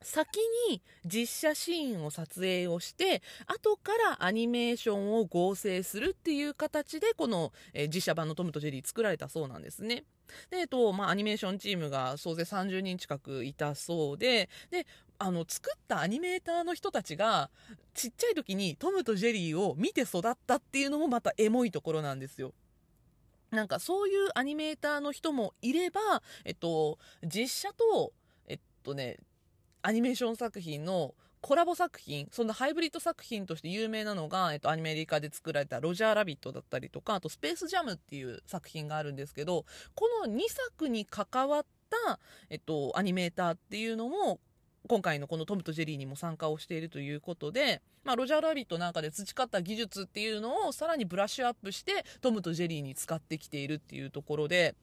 [0.00, 0.38] 先
[0.70, 10.04] に実写シーンを撮影をして後からアニメーションを合成するっていう形でこの、え、実写版の「トムとジェリー」作られたそうなんですね。
[10.50, 14.86] で、えっとまあ、アニメーションチームが総勢30人近くいたそうでで
[15.18, 17.50] あの作ったアニメーターの人たちが
[17.94, 22.52] ちっちゃい時にトムとジェリーを見て育ったっていうのもまたエモいところなんですよ。
[23.50, 26.00] なんかそういうアニメーターの人もいれば、
[26.44, 28.12] えっと、実写と、
[28.46, 29.18] えっとね、
[29.82, 42.18] アニメーション作品のコラボ作品、そんなハイブリッド作品として有名なのが、えっと、アニメリカで作られたロジャーラビットだったりとか、あとスペースジャムっていう作品があるんですけど、この2作に関わった、
[42.50, 44.40] えっと、アニメーターっていうのも、
[44.86, 54.74] 今回のこのトムとジェリーにも参加をしているということで、まあ、ロジャー・ラビットなんかで培った技術っていうのをさらにブラッシュアップしてトムとジェリーに使ってきているっていうところで、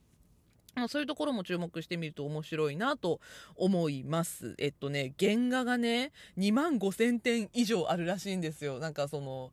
[0.74, 3.20] まあ、そういうところも注目してみると面白いなと
[3.56, 4.54] 思います。
[4.58, 8.78] えっとね、原画がね、2万5000点以上あるらしいんですよ。
[8.80, 9.52] なんかその、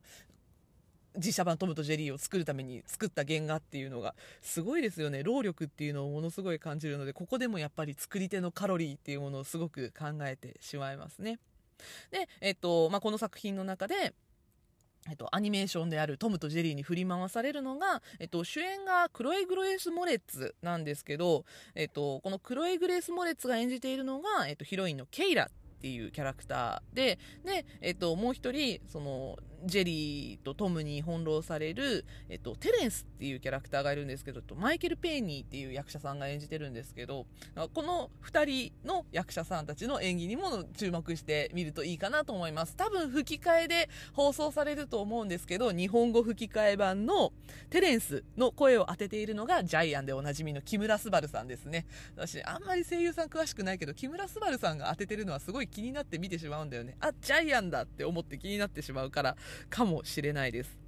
[1.16, 5.22] 実写版トムとジェリーを作るために作った原画っていうのがすごいですよね。
[5.22, 11.38] 労力っていうのをものすごい感じるのでここでもやっぱり作り手のカロリーっていうものをすごく考えてしまいますね。
[12.10, 14.14] で、えっとまあ、この作品の中で
[15.10, 21.44] えっと、アニメーションであるトムとジェリーに振り回されるのが、えっと、主演がクロエ・グレース・モレッツなんですけど、
[21.74, 25.50] えっと、このクロエ・グレース・モレッツが演じているのが、えっと、ヒロインのケイラ
[25.82, 37.26] ていうキャラクターで、で、えっと、もう一人、その、ジェリーとトムに翻弄される、えっと、テレンスっていうキャラクターがいるんですけど、マイケル・ペイニーっていう役者さんが演じてるんですけど、
[37.72, 42.76] この2人の役者さんたちの演技にも注目してみるといいかなと思います。
[42.76, 47.32] 多分吹き替えで放送されると思うんですけど、日本語吹き替え版の
[47.70, 51.86] テレンスの声を当てているのがジャイアンでおなじみの木村昴さんですね。
[52.16, 56.96] 私、あんまり声優さん詳しくないけど、木村昴さんが当ててるのはすごい気になって見てしまうんだよね。
[57.00, 59.36] あ、ジャイアンだって思って気になってしまうから、
[59.68, 60.82] かもしれないです。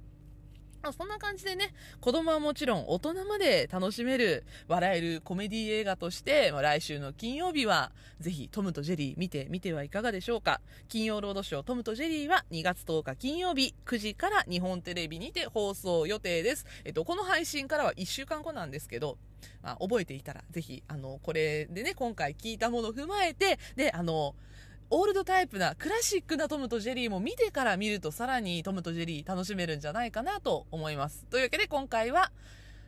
[0.91, 10.61] そんな感じでね、子供はもちろん大人まで楽しめる、笑えるコメディ映画として、まあ、来週の金曜日は、ぜひトムとジェリー見てみてはいかがでしょうか。
[10.87, 16.65] 金曜ロードショートムとジェリーは2月10日金曜日9時から日本テレビにて放送予定です。
[16.83, 19.17] えっと、この配信からは1週間後なんですけど、
[19.61, 24.35] まあ、覚えていたら、ぜひ、あの、これでね、今回聞いたものを踏まえて、で、あの、
[24.91, 31.25] オールドタイプなクラシックなトムとジェリーも見てから見るとさらにトムとジェリー楽しめるんじゃないかなと思います。
[31.29, 32.31] というわけで今回は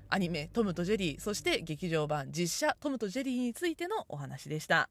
[0.10, 4.90] アニメトムとジェリーそして劇場版実写トムとジェリーについてのお話でした。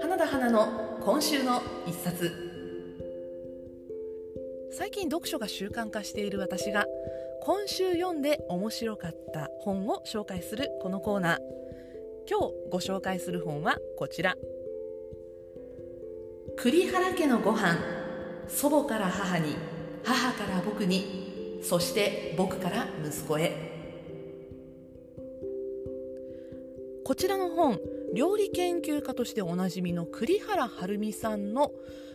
[0.00, 2.50] 花田花の今週の一冊
[4.72, 6.86] 最近読書が習慣化している私が
[7.42, 11.38] 今週読んで面白かった本を紹介するこのコーナー。
[12.28, 14.36] 今日ご紹介する本はこちら。
[16.56, 17.78] 栗原家のご飯
[18.46, 19.56] 祖母から母に
[20.04, 23.70] 母から僕にそして僕から息子へ。
[27.04, 27.80] こちらの本
[28.14, 31.72] 料理研究家としておなじみの栗原はるみさんの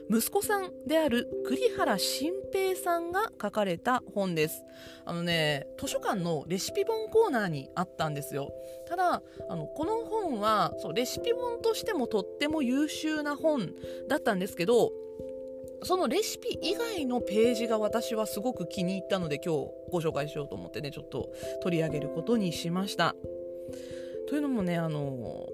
[0.09, 4.63] 息子さんである栗原新平さんが書かれた本です。
[5.03, 8.51] あのね図書館のレシピ本コーナーにあったんですよ。
[8.87, 13.73] ただあのこの本はそうレシピ本としてもとっても優秀な本
[14.07, 14.91] だったんですけど
[15.83, 21.31] そのレシピ以外のページが私はすごく気に入ったので今日ご紹介しようと思ってねちょっと
[21.61, 23.15] 取り上げることにしました。
[24.27, 25.47] というのもねあの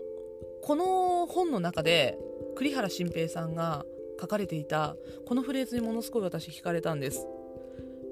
[0.62, 2.18] この本の中で
[2.56, 3.86] 栗原新平さんが
[4.22, 4.96] 書かれていた。
[5.26, 7.28] このフレーズにものすごい私惹かれたんです。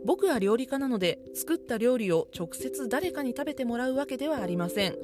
[0.06, 4.96] 僕は料理家なので作った料理を直接誰かに食べてもらうわけではありません。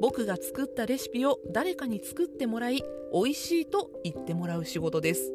[0.00, 2.82] 僕が作ったレシピを誰かに作ってもらい
[3.12, 5.32] 美味しいと言ってもらう仕事です。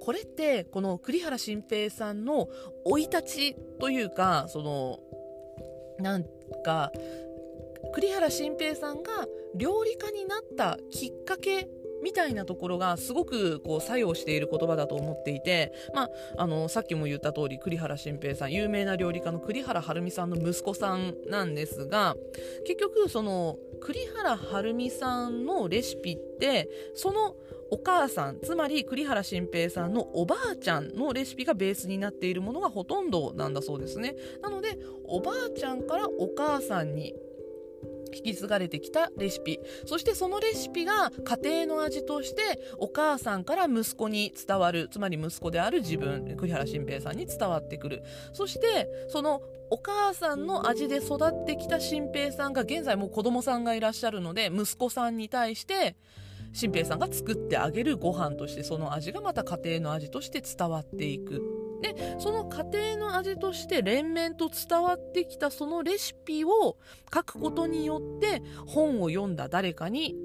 [0.00, 2.48] これってこの栗原新平さんの
[2.84, 5.00] 生い立ちというかその
[5.98, 6.24] なん
[6.64, 6.90] か
[7.92, 9.10] 栗原新平さんが
[9.54, 11.68] 料理家になったきっかけ
[12.02, 22.16] みたいなところがすごくこう作用している言葉だと思っていて、まあ、あのさっきも言った通り栗原心平さん有名な料理家の栗原はるみさんの息子さんなんですが
[22.66, 27.34] 結局その栗原はるみさんのレシピってその
[27.70, 34.14] お母さんつまり栗原心平さんのおばあちゃんのレシピがベースになっているものがほとんどなんだそうですね。
[34.42, 37.14] なのでおばあちゃんからお母さんに
[38.14, 39.60] 引き継がれてきたレシピ。
[39.86, 48.02] そしてそのレシピが家庭の味としてお母さんから息子に伝わるつまり息子である自分栗原心平さんに伝わってくる。
[48.32, 55.96] そしてそのお母さんの味で育ってきた心平さんが現在もう子供さんがいらっしゃるので息子さんに対して
[56.52, 61.67] 新平さんが作ってあげるご飯としてその味がまた家庭の味として伝わっていく。
[61.80, 66.76] でその家庭の味として連綿と伝わってきたそのレシピを
[67.12, 70.16] 書くことによって本を読んだ誰かに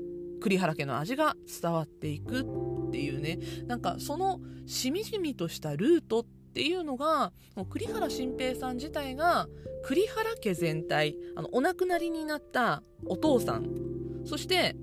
[0.41, 3.39] 栗原家の味が伝わっていくっていうね。
[3.65, 9.47] なんかそのしみじみとしたルートっていうのがもう栗原心平さん自体が
[9.83, 13.69] 栗原家全体あのお亡くなりになったお父さん。
[14.25, 14.75] そして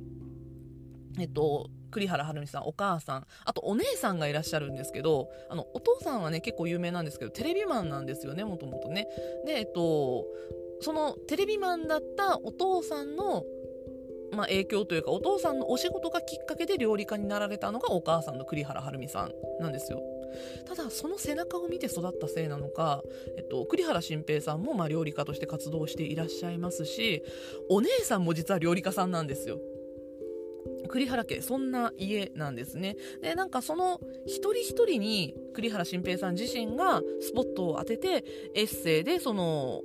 [1.18, 9.06] えっと栗原はるみさんお母さんあとお姉さんがいらっしゃるんですけどあのお父さんはね結構有名なんですけどテレビマンなんですよねもともとね。
[9.46, 10.26] でえっと
[10.80, 13.44] そのテレビマンだったお父さんの
[14.32, 20.00] まあ、影響というかお父さんのお仕事がきっかけで料理家になられたのがお母さんの栗原はるみさんなんですよ。
[20.66, 23.02] ただその背中を見て育ったせいなのか、
[23.36, 27.24] えっと、栗原心平さんもまあ料理家として活動していらっしゃいますし
[27.68, 29.58] お姉さんも実は料理家さんなんですよ。
[30.90, 32.96] 栗原家そんな家なんですね。
[33.22, 38.24] でなんかその一人一人に栗原心平さん自身がスポットを当てて
[38.54, 39.82] エッセイでその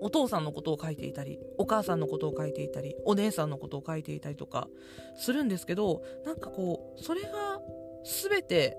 [0.00, 4.68] お父さんのことを書いていたりお母さんのことを書いていたりお姉さんのことを書いていたりとか
[5.16, 7.60] するんですけどなんかこうそれが
[8.04, 8.76] 全て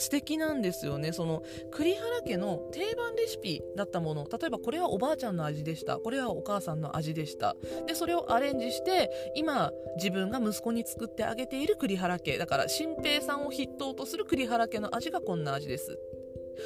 [0.00, 1.12] 素敵なんですよね。
[1.12, 4.26] その栗原家の定番レシピだったもの。
[4.30, 5.98] 例えばこれはおばあちゃんの味でした。
[5.98, 7.54] これはお母さんの味でした。
[7.86, 12.38] でそれをアレンジして今自分が息子に作ってあげている栗原家。
[12.38, 15.98] だから新平さんを筆頭とする栗原家の味がこんな味です。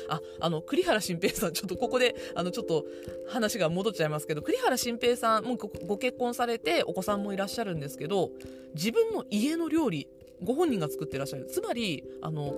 [0.09, 2.85] あ、あの、栗原新平さん、ちょっとここで、あの、ちょっと
[3.29, 5.57] 話が戻っちゃいますけど、栗原新平さんもう
[5.87, 8.31] ご結婚されてお子さんもいらっしゃるんですけど、
[8.75, 10.09] 自分の家の料理、
[10.43, 11.47] ご本人が作ってらっしゃる。
[11.47, 12.55] つまり、あの、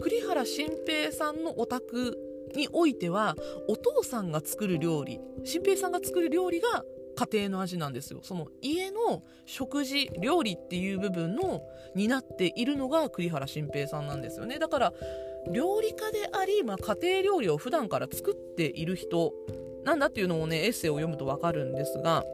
[0.00, 2.18] 栗原新平さんのお宅
[2.56, 3.36] においては
[3.68, 11.62] お父さんが作る料理新平さんが作る料理が家庭の味なんですよその家の食事料理っていう部分の
[11.94, 14.92] 担っているのが栗原新平さんなんですよねだから
[15.50, 19.32] 料理家であり、まあ、家庭料理を普段から作っている人
[19.84, 22.24] なんだっていうのもねエッセイを読むと分かるんですが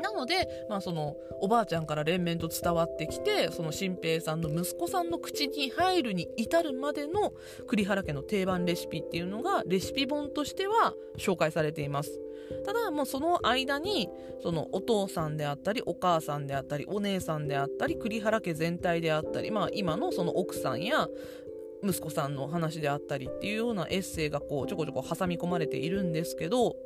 [0.00, 7.32] なので、まあ、そのおばあちゃんから連綿と伝わってきてその新平さんの息子さんの口に入るに至るまでの
[7.66, 12.20] 栗原家の定番レシピっていうのがレシピ本としては紹介されています。
[12.64, 14.08] ただもうその間に
[14.42, 21.08] そのお父さんであったりお母さんであったりお姉さんであったり栗原家全体であったり、まあ、今のその奥さんや
[21.82, 26.76] 息子さんの話であったりっていうようなエッセイがこうちょこちょこ挟み込まれているんですけど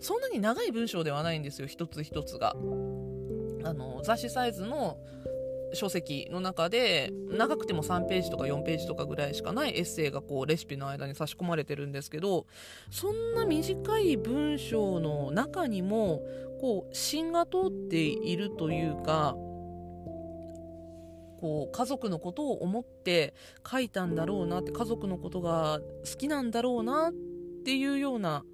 [0.00, 2.56] そんなに長い文章ではないんですよ一つ一つが。
[3.64, 4.98] あの雑誌サイズの
[5.74, 12.46] 書籍の中で長くても3ページとか4ページとかぐらいしかないエッセイがこうレシピの間に差し込まれてるんですけど
[12.90, 16.22] そんな短い文章の中にも
[16.60, 19.34] こう芯が通っているというか
[21.40, 23.34] こう家族のことを思って
[23.68, 27.12] 書いたんだろうなって家族のことが好きなんだろうなっ
[27.64, 28.44] ていうような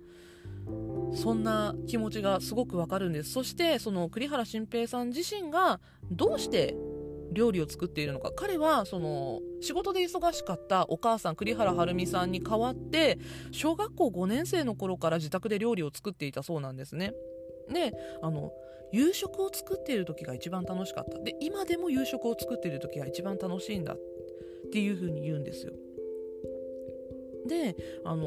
[1.13, 3.33] そんな気持ちがすごくわかるんです。
[3.33, 5.81] そしてその栗原心平さん自身が
[6.11, 6.77] どうして
[7.33, 8.33] 料理を作っているのか。
[8.35, 13.19] 彼はその仕事で忙しかったお母さん栗原はるみさんに代わって
[13.51, 17.13] 小学校5年生の頃から自宅で料理を作っていたそうなんですね。
[17.73, 17.93] で
[18.23, 18.53] あの
[18.93, 21.19] 夕食を作っている時が一番楽しかった。
[21.19, 23.99] で今でも夕食を作っている時が一番楽しいんだっ
[24.73, 25.73] ていうふうに言うんですよ。
[27.47, 28.25] であの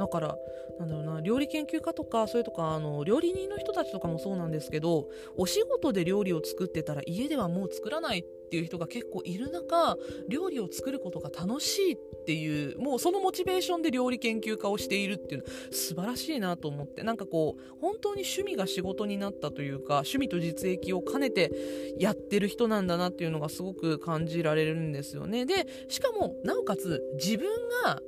[0.00, 0.36] だから
[0.78, 9.96] なんだろうな料理研究家とかそれとかあの料理人の人たちとかもそうなんですけどお仕事で料理を作ってたら家ではもう作らないっていう人が結構いる中
[10.28, 21.52] 料理を作ることが楽しいっていうもうそのモチベーションで料理研究家をしているっていうの素晴らしいなと思ってなんかこう本当に趣味が仕事になったというか趣味と実益を兼ねて
[21.98, 25.44] やってる人なんだなっていうのがすごく感じられるんですよね。
[25.44, 27.46] でしかもなおかつ自分
[27.84, 28.00] が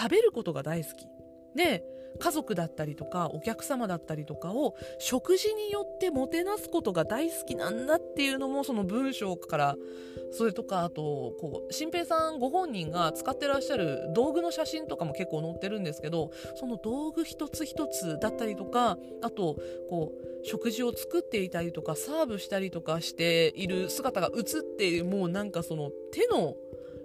[0.00, 1.06] 食べることが大好き。
[1.54, 1.84] で
[2.18, 9.76] 家族だったりとかお客様だったりとかを食事によってもてなすことが大好きなんだっていうのもその文章から
[10.32, 19.56] それとかあとこう新平さんご本人が使ってらっしゃる道具の写真とかも結構載ってるんですけどその道具一つ一つだったりとかあと
[19.88, 26.54] こう食事を作っていたりとかサーブしたりとかしている姿が映ってもうなんかその手の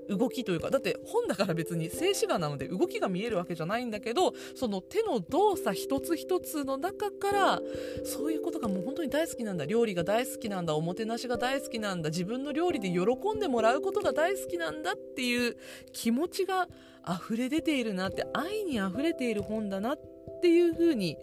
[0.10, 7.62] 動きというかだって本だから別に静止画なので動きが見えるわけじゃないんだけどその手の動作一つ一つの中から
[8.04, 9.66] そういうことがもう本当に大好きなんだ。
[9.66, 10.76] 料理が大好きなんだ。
[10.76, 12.10] おもてなしが大好きなんだ。
[12.10, 13.02] 自分の料理で喜
[13.36, 15.58] んでもらうことが大好きなんだっていう
[15.92, 16.68] 気持ちが
[17.08, 20.00] 溢れ出ているなって愛に溢れている本だなっ
[20.42, 21.18] ていうふうに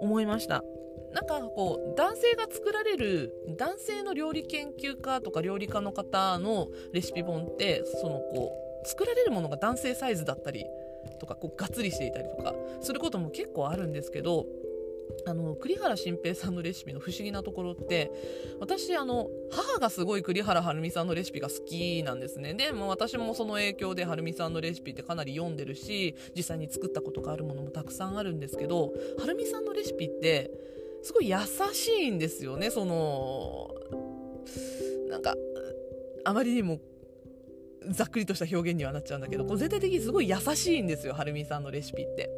[0.00, 0.62] 思いました。
[1.18, 8.52] なんかこう男性が作られる男性の料理研究家とか料理家の方のレシピ本ってそのこ
[8.84, 10.64] う作られるものが男性サイズだったり
[11.18, 14.46] とかこうがっつりしていたりとかすることも結構あるんですけど
[15.26, 18.12] あの栗原心平さんのレシピの不思議なところって
[18.60, 22.54] 私あの母がすごい栗原はるみさんのレシピが好きなんですね。
[22.54, 30.50] でも私もその影響ではるみさんのレシピってかなり読んでるし実際に作ったことがあるものもたくさんあるんですけどはるみさんのレシピって
[31.02, 31.36] すごい優
[31.72, 33.70] しいんですよねその
[35.08, 35.34] なんか
[36.24, 36.80] あまりにも
[37.90, 42.30] ざっくりとした表現にはなっちゃうんだけどこう全体的にすごい優しいんですよはるみさんのレシピって。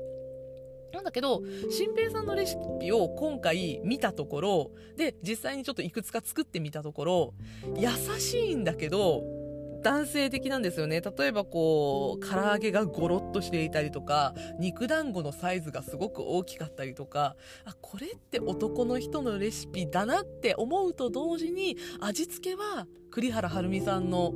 [0.93, 1.41] なんだけど、
[1.71, 7.35] 新平さんのレシピを今回見たところ、で、実際にちょっといくつか作ってみたところ、
[7.77, 7.89] 優
[8.19, 9.23] しいんだけど、
[9.83, 11.01] 男性的なんですよね。
[11.01, 24.35] 例えばこう、唐揚げがゴロッとしていたりとか、肉団子のサイズがすごく大きかったりとか、あ、これって男の人のレシピだなって思うと同時に、味付けは栗原はるみさんの、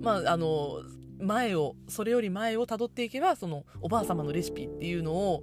[0.00, 0.82] まあ、あの、
[1.20, 5.42] 前を、それより前をたどっていけば、そのおばあ様のレシピっていうのを、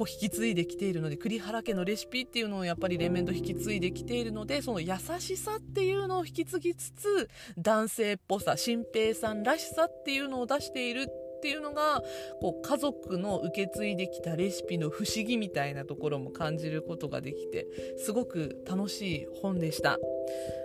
[0.00, 7.28] こう引き継いできているので栗原家のレシピっていうのをやっぱり連綿と引き継いできているのでその優しさっていうのを引き継ぎつつ
[7.58, 12.00] 男性っぽさ新平さんらしさっていうのを出しているっていうのが
[12.40, 17.66] こう家族の受け継いできたレシピの不思議みたいなところも感じることができて
[17.98, 19.98] すごく楽しい本でした。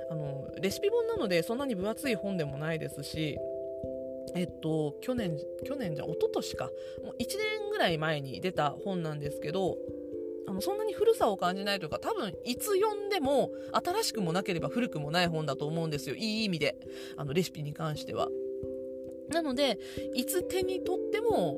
[0.10, 3.38] あのレシピ本なのでそんなに分厚い本でもないですし
[4.36, 6.66] えっと、去年、去年じゃ、一昨年か。
[7.04, 9.78] もう1年ぐらい前に出た本なんですけど、
[10.48, 16.16] あの、そんなに古さを感じないというか、多分、いつ読んでも、新しくもなければ古くもない本だと思うんですよ。
[16.16, 16.78] いい意味で。
[17.16, 18.30] あの、レシピに関しては。
[19.30, 19.80] なので、
[20.14, 21.58] いつ手に取っても、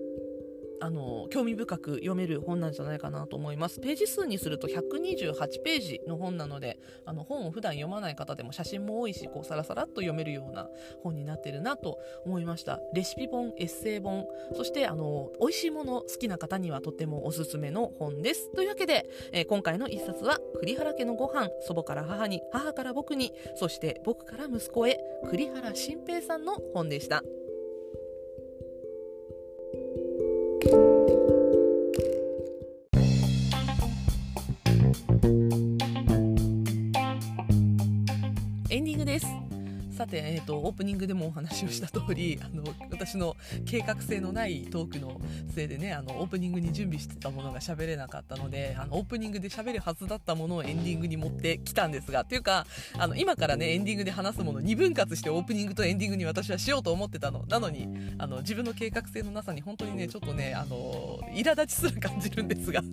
[0.80, 3.80] あの興味深く読める本なんじゃないかなと思います。
[3.80, 10.68] ページ数にすると128ページの本なのであの本を普段読まない方でも写真も多いしこうサラサラっと読めるような
[11.04, 12.80] 本になってるなと思いました。
[12.94, 14.26] レシピ本エッセイ本
[14.56, 18.52] そしてあの美味しいもの好きな方にはとてもおすすめの本です。
[18.54, 21.50] というわけで、えー、今回の一冊は栗原家のご飯。
[21.62, 25.00] 祖母から母に母から僕にそして僕から息子へ
[25.30, 27.24] 栗原新平さんの本でした。
[40.38, 43.36] えーと、オープニングでもお話をした通りあの私の
[43.66, 45.20] 計画性のないトークの
[45.56, 52.68] せいでねあのオープニングに準備してたものが喋れなかったのであのオープニングで喋るはずだったものをエンディングに持ってきたんですがというか
[53.00, 57.46] あの今からねエンディングで話すもの2分割してオープニングとエンディングに私はしようと思ってたの。
[57.48, 57.88] なのに
[58.20, 62.84] あの自分の計画性のなさに本当にねちょっとねあの苛立ちすら感じるんですが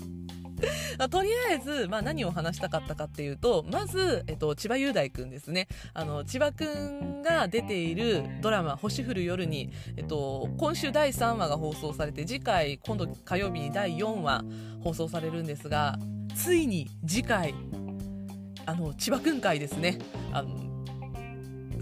[1.10, 5.68] とりあえず、まあ、何を話したかったかっていうとまず、えっと、千葉雄大くんですね。
[5.92, 14.44] あの千葉くんが出ているドラマ「星降る夜に」えっと、今週第3話が放送されて次回今度火曜日に第4話
[14.82, 15.98] 放送されるんですが
[16.34, 17.54] ついに次回
[18.66, 19.98] あの千葉くん会ですね。
[20.32, 20.73] あの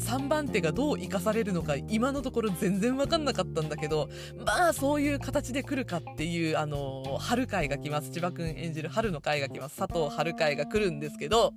[0.03, 4.09] 3番手がどう生かされるのか今のところ全然分かんなかったんだけど
[4.45, 8.11] まあそういう形で来るかっていうあの春会が来ます。
[8.11, 9.77] 千葉君演じる春の会が来ます。
[9.77, 11.55] 佐藤春会が来るんですけど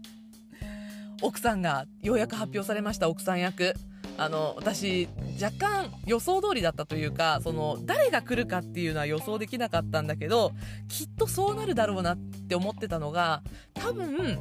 [1.22, 3.10] 奥さんがようやく発表されました。
[3.10, 3.74] 奥さん役。
[4.18, 5.10] あの私
[5.42, 10.54] 若干予想通りだったというかその誰が来るかっていうのは予想できなかったんだけど
[10.88, 12.18] きっとそうなるだろうなっ
[12.48, 13.44] て思ってたのが
[13.74, 14.40] 多分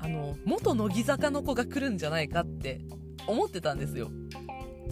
[0.00, 2.80] あの元乃木坂の子が来るんじゃないかって
[3.26, 4.10] 思ってたんですよ。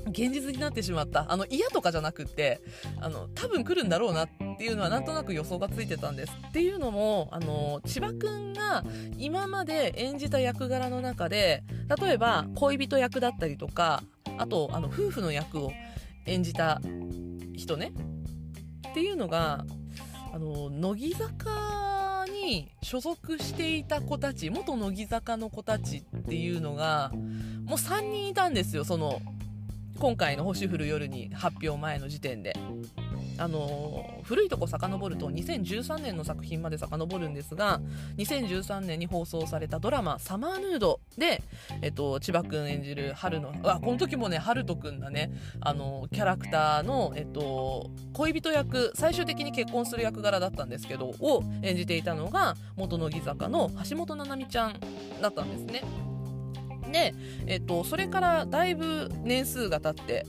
[0.06, 1.30] 現実になってしまった。
[1.30, 2.60] あの、嫌とかじゃなくって、
[3.00, 6.32] あの、多分来るんだろうなっていうのはなんとなく予想がついてたんです。
[6.48, 8.84] っていうのも、あの、千葉くんが
[9.18, 11.62] 今まで演じた役柄の中で、
[12.00, 14.02] 例えば恋人役だったりとか、
[14.38, 15.72] あと、あの、夫婦の役を
[16.26, 16.80] 演じた
[17.54, 17.92] 人ね。
[18.90, 19.64] っていうのが、
[20.32, 21.87] あの乃木坂
[22.82, 27.10] 所属していた子たち元乃木坂の子たちっていうのが
[27.64, 29.20] もう3人いたんですよその
[29.98, 32.54] 今回の「星降る夜」に発表前の時点で。
[33.38, 37.80] あの古いとこ遡ると2013年の作品まで遡るんですが
[38.16, 41.42] 2013年に放送されたドラマ「サマーヌードで」
[41.82, 54.74] えっと、千葉君演じる春のあこの時もね春人君がねあのキャラクターの、えっと、恋人役最終的に結婚する役柄だったんですけどを演じていたのが元乃木坂の橋本七海ちゃん
[55.22, 55.82] だったんですね。
[56.90, 57.14] で、
[57.46, 60.26] えっと、それからだいぶ年数が経って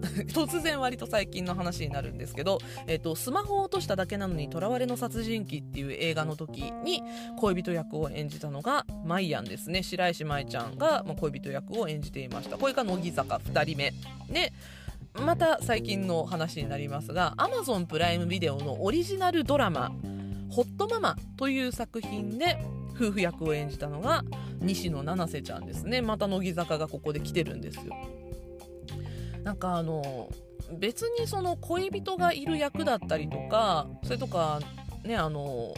[0.32, 7.02] 突然割と最近の話になるんですけど、えっと、スマホを落としただけなのに囚われの殺人鬼っていう映画の時に
[7.38, 9.82] 恋人役を演じたのがマイアンですね。
[9.82, 12.58] 白石舞ちゃんが恋人役を演じていました。
[12.58, 13.92] これが乃木坂2人目。
[14.30, 14.52] で
[15.14, 19.90] また最近の話になりますが Amazon プライムビデオのオリジナルドラマ
[20.50, 22.58] 「ホットママ」という作品で
[22.94, 24.24] 夫婦役を演じたのが
[24.60, 26.02] 西野七瀬ちゃんですね。
[26.02, 27.94] また乃木坂がここで来てるんですよ。
[29.48, 30.28] なんかあの
[30.78, 34.60] 別にその恋人がいる役だったりとかそれとか
[35.04, 35.72] ねあの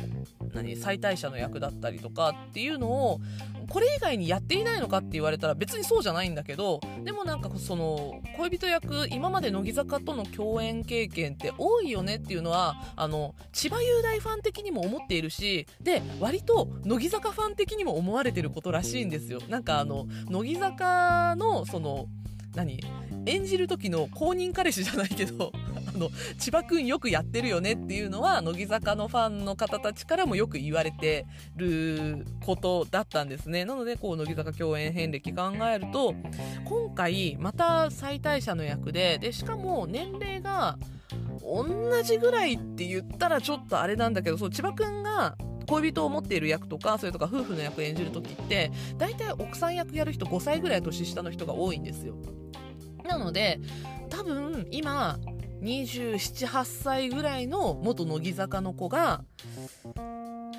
[0.53, 3.21] 何妻帯者の役だったりとかっていうのを
[3.69, 19.39] これ以外にやっていないのかって言われたら別にそうじゃないんだけどでもなんかその恋人役今まで乃木坂との共演経験って多いよねっていうのはあの千葉雄大ファン的にも思っているしで割と乃木坂ファン的にも思われてることらしいんですよ。
[19.49, 22.09] なんかあの乃木坂のその
[22.55, 22.81] 何？
[23.27, 25.53] 演じる時の公認彼氏じゃないけど
[25.95, 31.27] あの千葉君よくやってるよねっていうのは乃木坂のファンの方たちからもよく言われて
[31.57, 33.65] ることだったんですね。
[33.65, 36.15] なのでこう乃木坂共演遍歴考えると
[36.65, 40.79] 今回また最大者の役ででしかも年齢が
[41.43, 41.67] 同
[42.03, 45.37] じぐらいって言ったらちょっとあれなんだけどそう千葉君が
[45.71, 52.17] 恋人を持っている役とかそれとか夫婦の役演じる時って大体奥さん役やる人5歳ぐらい年下の人が多いんですよ。
[53.05, 53.61] なので
[54.09, 55.19] 多分今
[55.63, 59.25] 278歳ぐらいの元乃木坂の子が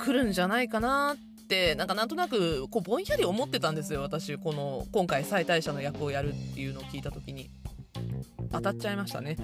[0.03, 7.49] 来るんじゃないかなってなんかなんとなくこうぼんやり思ってたんですよ私この今回最大者の役をやるっていうのを聞いた時に。
[8.51, 9.37] 当たっちゃいましたね。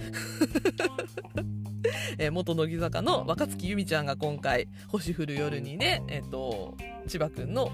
[2.18, 6.76] え元乃木坂の若月由美ちゃんが今回「星降る夜にね」えっと
[7.08, 7.72] 千葉君の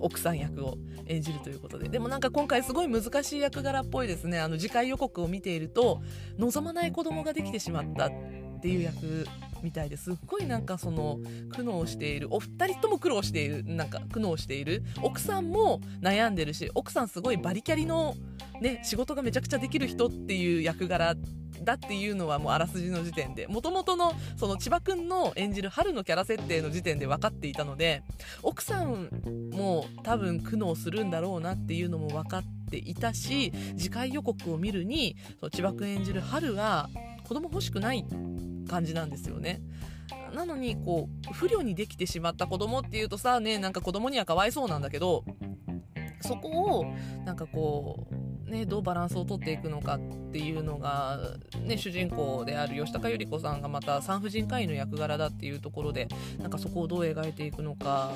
[0.00, 1.88] 奥さん役を演じるということで。
[1.88, 4.38] でもなんか今回すごい難しい役柄っぽいですね。
[4.38, 6.02] あの次回予告を見ていると
[6.38, 8.12] 望まない子供ができてしまったっ
[8.60, 9.26] ていう役
[9.62, 11.18] みたいですっごいなんかその
[11.50, 14.82] 苦悩しているお二人とも苦労しているなんか苦悩している。
[15.02, 18.14] 奥さんも悩んでるし奥さんすごいバリキャリの
[18.60, 21.14] ね仕事がめちゃくちゃできる人っていう役柄
[21.62, 28.02] だっていうのはもうあらすじの時点でもともとのその千葉君の演じる春のキャラ設定の時点で分かっていたので
[28.42, 29.08] 奥さん
[29.52, 35.16] も多分苦悩するんだろうなっていうのも分かっていたし次回予告を見るに
[35.52, 36.88] 千葉君演じる春が
[37.28, 38.06] 子供欲しくない
[38.68, 39.60] 感じなんですよね。
[40.34, 45.24] なのにこう不慮にできてしまった子供っていうとさねなんか子供にはかわいそうなんだけど
[46.22, 46.48] そこ
[46.80, 46.84] を
[47.24, 48.14] なんかこう
[48.48, 50.00] ね、どうバランスをとっていくのかっ
[50.32, 51.18] ていうのが、
[51.62, 56.08] ね、主人公である吉高由里子さんがまた産婦人科医の役柄だっていうところで
[56.38, 58.10] なんかそこをどう描いていくのか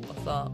[0.00, 0.50] とかさ、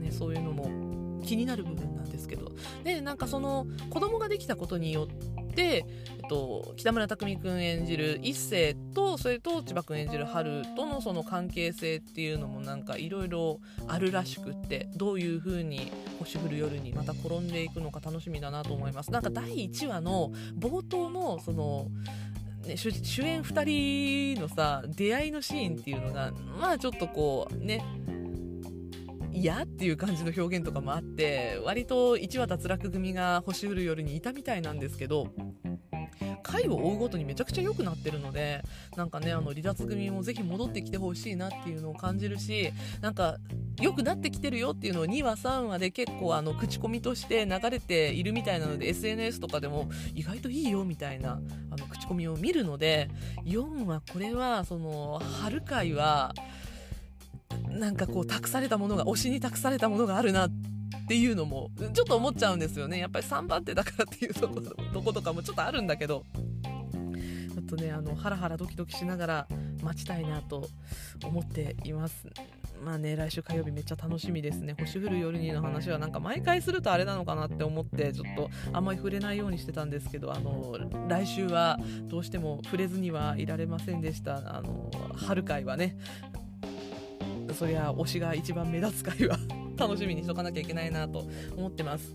[0.00, 2.52] ね、そういうのも気になる部分なんですけど
[2.84, 5.84] でなんかその子供ができたことによって、えっ
[6.28, 19.10] と、北村匠海君演じる一星とそれと千葉君演じる春とのその関係性っていうのもなんかいろいろあるらしくってどういう風に星降る夜にまた転んでいくのか楽しみだなと思います。
[19.10, 21.88] なんか第1話の冒頭のその
[22.66, 22.88] ね、主
[23.22, 27.84] 演2人のさ出会いのシーンっていうのがまあちょっとこうね
[29.36, 35.28] 嫌っていう感じの表現とかもあって割と一話脱落組が星降る夜にいたみたいなんですけど
[36.42, 38.62] 回を追うごとにめちゃくちゃ良くなってるので
[38.96, 42.70] なんかねあの離脱組もぜひ戻ってきてほしいなっていうのを感じるし
[43.00, 43.36] なんか
[43.80, 53.10] 良くなってきてるよっていうのを2話3話で結構あの口コミとして流れているみたいなので SNS とかでも意外といいよみたいなあの口コミを見るので
[53.44, 56.32] 4話これはその春回は
[57.70, 60.50] なんかこう託されたものが推しに託されたものがあるなっ
[61.08, 62.98] ていうのもちょっと思っちゃうんですよね。
[62.98, 66.24] やっぱり3番手だからっていうとことことかもちょっとあるんだけど。
[67.56, 69.48] ちょっとねあのハラハラドキドキしながら
[69.82, 70.68] 待ちたいなと
[71.24, 72.28] 思っています。
[72.84, 74.76] まあね来週火曜日めっちゃ楽しみですね。
[74.78, 80.76] 星降る夜にの話はなんか毎回するとあれなのかなって思ってちょっとあんまり触れないようにしてたんですけどあの
[81.08, 81.78] 来週は
[82.08, 84.36] どうしても触れずにはいられませんでした。
[84.58, 85.96] あの春会はね。
[87.56, 89.38] そりゃ推しが一番目立つ回は
[89.78, 91.24] 楽しみにしとかなきゃいけないなと
[91.56, 92.14] 思ってます。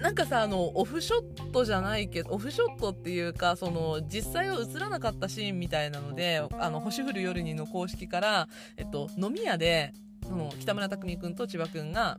[0.00, 9.92] なんかさあのオフショットじゃないけどオフショットっていうかその実際は映らなかったシーンみたいなので「あの星降る夜に」の公式から、えっと、飲み屋で
[10.28, 12.18] その北村匠海君と千葉君が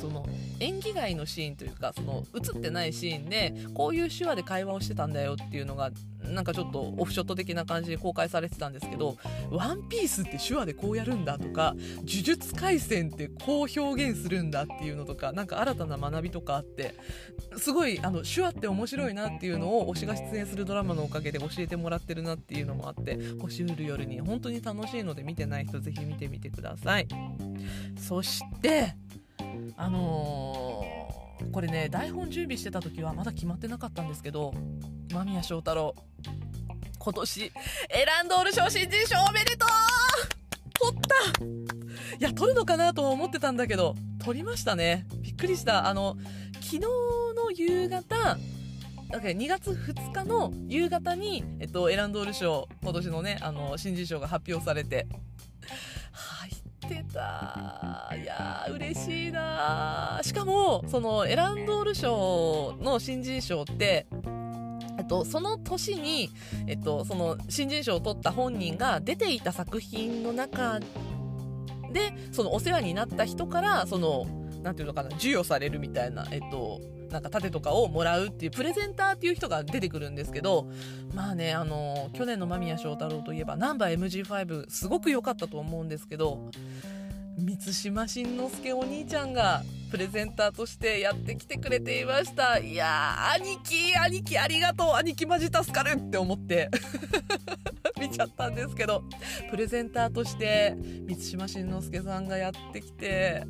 [0.00, 0.26] その
[0.60, 5.90] 演技外のシーンというかその映ってないシーンでこういう手話で会話をしてたんだよっていうのが
[6.32, 9.16] なんかちょっとオフショット的な感じで公開されてたんですけど
[9.50, 16.94] 「ワンピースって手話でこうやるんだとか「呪術廻戦ってこう表現するんだっていうのとかなんか新たな学びとかあって
[17.56, 27.08] すごいあの手話って面白いなっていうのを推しが出演するドラマのおかげで教えてもらってるなっていうのもあって星降る夜に本当に楽しいので見てない人ぜひ見てみてください。
[27.98, 28.94] そして
[29.76, 34.52] あのー、これね台本準備してた時はまだ決まってなかったんですけど
[35.12, 35.94] 間宮祥太朗
[36.98, 37.44] 今年
[37.90, 39.68] エランドール賞新人賞おめでとう!
[40.92, 41.44] 取った!
[42.18, 43.94] いや取るのかなと思ってたんだけど
[44.24, 45.06] 取りましたね。
[45.20, 45.86] びっくりした。
[45.86, 46.16] あの
[46.54, 55.06] 昨日の夕方だから2月2日の夕方に、えっと、エランドール賞今年のねあの新人賞が発表されて。
[56.84, 58.14] ってた。
[58.16, 64.06] いやー嬉しいなしかもそのエランドール賞の新人賞って
[64.96, 66.30] えっと、その年に、
[66.66, 70.78] えっと、その新人賞を取った本人が出ていた作品の中
[71.92, 74.24] でそのお世話になった人からその
[74.62, 76.80] なんていうのかな授与されるみたいな、えっと、
[77.14, 80.68] なんか盾とかをもらうっていうプレゼンターっていう人が出てくるんですけど
[81.14, 86.50] まあねあの去年の間宮祥太朗といえばナンバー MG5 すごく良かったと思うんですけど
[87.38, 89.62] 満島真之介お兄ちゃんが
[89.92, 92.58] プレゼンターとしてやってきてくれていました。
[92.58, 94.94] いや兄貴兄貴ありがとう。
[94.94, 96.68] 兄貴マジ助かるって思って
[98.00, 99.04] 見ちゃったんですけど
[99.50, 100.74] プレゼンターとして
[101.06, 103.44] 満島真之介さんがやってきて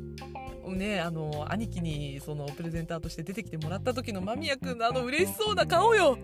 [0.73, 6.17] ね、あの兄貴にそのプレゼンターとして出てきてもらった時の間宮君のあの嬉しそうな顔よ。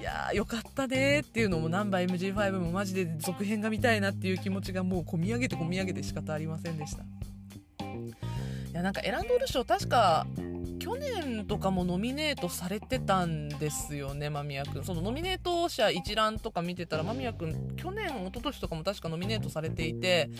[0.00, 7.02] いやーよかったねっていうのもナンバー MG5 もマジで続編が見たいなっていう気持ちがもう込み上げて込み上げて仕方ありませんでした。
[7.02, 7.06] い
[8.72, 10.26] やなんかエランドール賞確か
[10.78, 14.84] 去年とかもノミネートされてたんですよね間宮君。
[14.84, 20.30] そのノミネート者一覧とか見てたら間宮君去年一昨年とかも確かノミネートされていて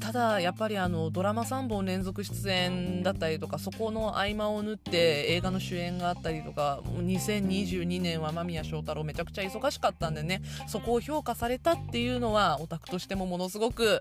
[0.00, 13.98] ただやっぱりあのドラマ3本連続出演だったりとかそこの合間を縫って映画の主演があったりとか2022年は間宮祥太朗めちゃくちゃ忙しかったんでねそこを評価されたっていうのはオタクとしてもものすごく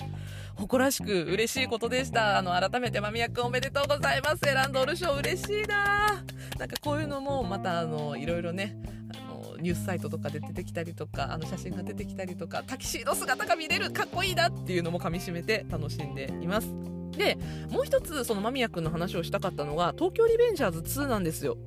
[0.55, 2.37] 誇らしく嬉しいことでした。
[2.37, 4.39] あの改めて間宮君おめでとうございます。
[4.39, 6.23] 選んドール賞嬉しいな。
[6.57, 8.75] なんかこういうのもまたあのいろいろね
[9.59, 16.73] ニュースサイトとかで出てきたりとかあの写真が出てきたりとかタキシード姿が見れるかっこいいなっていうのもかみしめて楽しんでいます。
[17.17, 17.37] で
[17.71, 21.57] もう一つその間宮君の話をしたかったのが東京リベンジャーズ2なんですよ。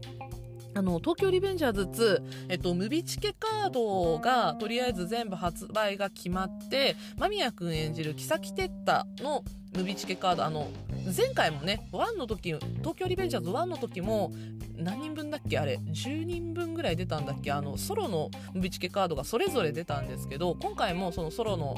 [0.75, 9.43] あの東京リベンジャーズ2、えっと、ムビチケカードがとりあえず全部発売が決まって間宮君演じる木崎哲太の
[9.77, 10.69] ムビチケカードあの
[11.17, 14.33] 前回もね1の時東京リベンジャーズ1の時も
[14.77, 21.77] 何人分だっけあれ10人分ぐらい出たんだっけあのソロのムビチケカードがそれぞれ出たんですけど今回もそのソロの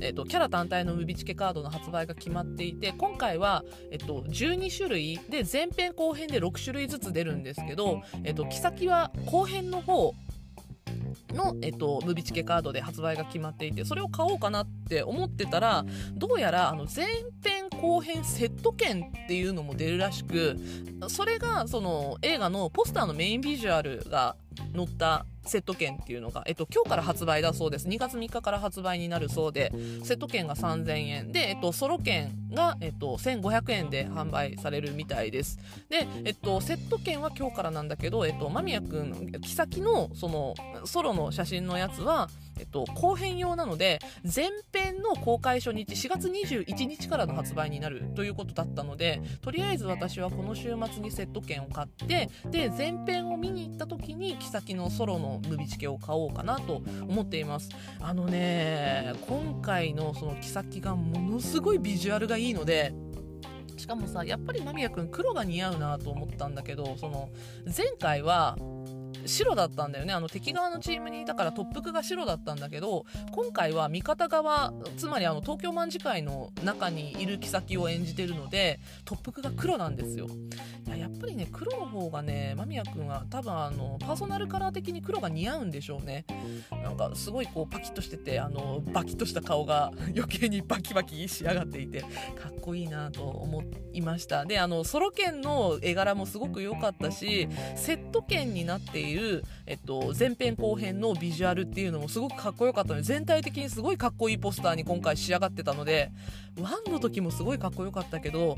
[0.00, 10.14] えっと、キャラ単体のムビチケカードの発売が決まっていて今回は、えっと、12種類で前編後編で6種類ずつ出るんですけど、えっと、木先は後編の方
[11.34, 15.84] の、えっと、ムビチケカードで発売が決まっていてそれを買おうかなって思ってたら
[16.14, 17.06] どうやらあの前
[17.42, 20.56] 編後編セット券っていうのも出るらしく
[21.08, 24.36] それがその映画のポスターのメインビジュアルが
[24.74, 27.88] 載ったセット券っていうのが、えっと、今日から発売だそうです。
[27.88, 29.72] 2月3日から発売になるそうで、
[30.04, 35.58] セット券が3000円で、えっと、ソロ券が、えっと、1500円で販売されるみたいです。
[35.88, 42.28] で、えっと、セット券は今日からなんだけど、えっと、間宮くん、木先の、その、ソロの写真のやつは、
[42.64, 57.68] っと、後編用なので前編の公開初日4月21日からの発売になるということだったのでとりあえず私はこの週末にセット券を買ってで前編を見に行った時に木先のソロのムビチケを買おうかなと思っています。
[58.00, 62.92] あのね今回のその木先がものすごいビジュアルがいいので
[63.76, 67.30] しかもさやっぱり間宮君黒が似合うなと思ったんだけどその
[67.64, 68.56] 前回は
[69.28, 70.12] 白だったんだよね。
[70.12, 80.26] あの敵側のチームにいたから特服が白だったんだけど今回は味方側つまりあの東京卍会の中にいる妃を演じてるので特服が黒なんですよ。
[80.86, 86.24] いややっぱりね黒の方がね間宮君は多分あのパーソナルカラー的に黒が似合うんでしょうね。
[86.82, 92.06] なんかすごいこうパキッとしててあのバキッとした顔が余計にバキバキ仕上がっていてか
[92.50, 93.62] っこいいなと思
[93.92, 94.44] いました。
[94.44, 106.10] であのソロ剣の絵柄もすごく良かったしセット剣になっている、うえっと、前編後編のビジュアルっていうのもすごくかっこよかったので全体的にすごいかっこいいポスターに今回仕上がってたので
[106.56, 108.56] 1の時もすごいかっこよかったけど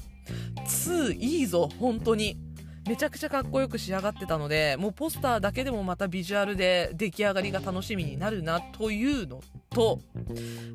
[0.66, 2.36] 2いいぞ本当に。
[2.88, 10.00] めちゃくちゃかっこよく仕上がってたのでもうポスターだけでもまたビジュアルで出来上がりが楽しみになるなというのと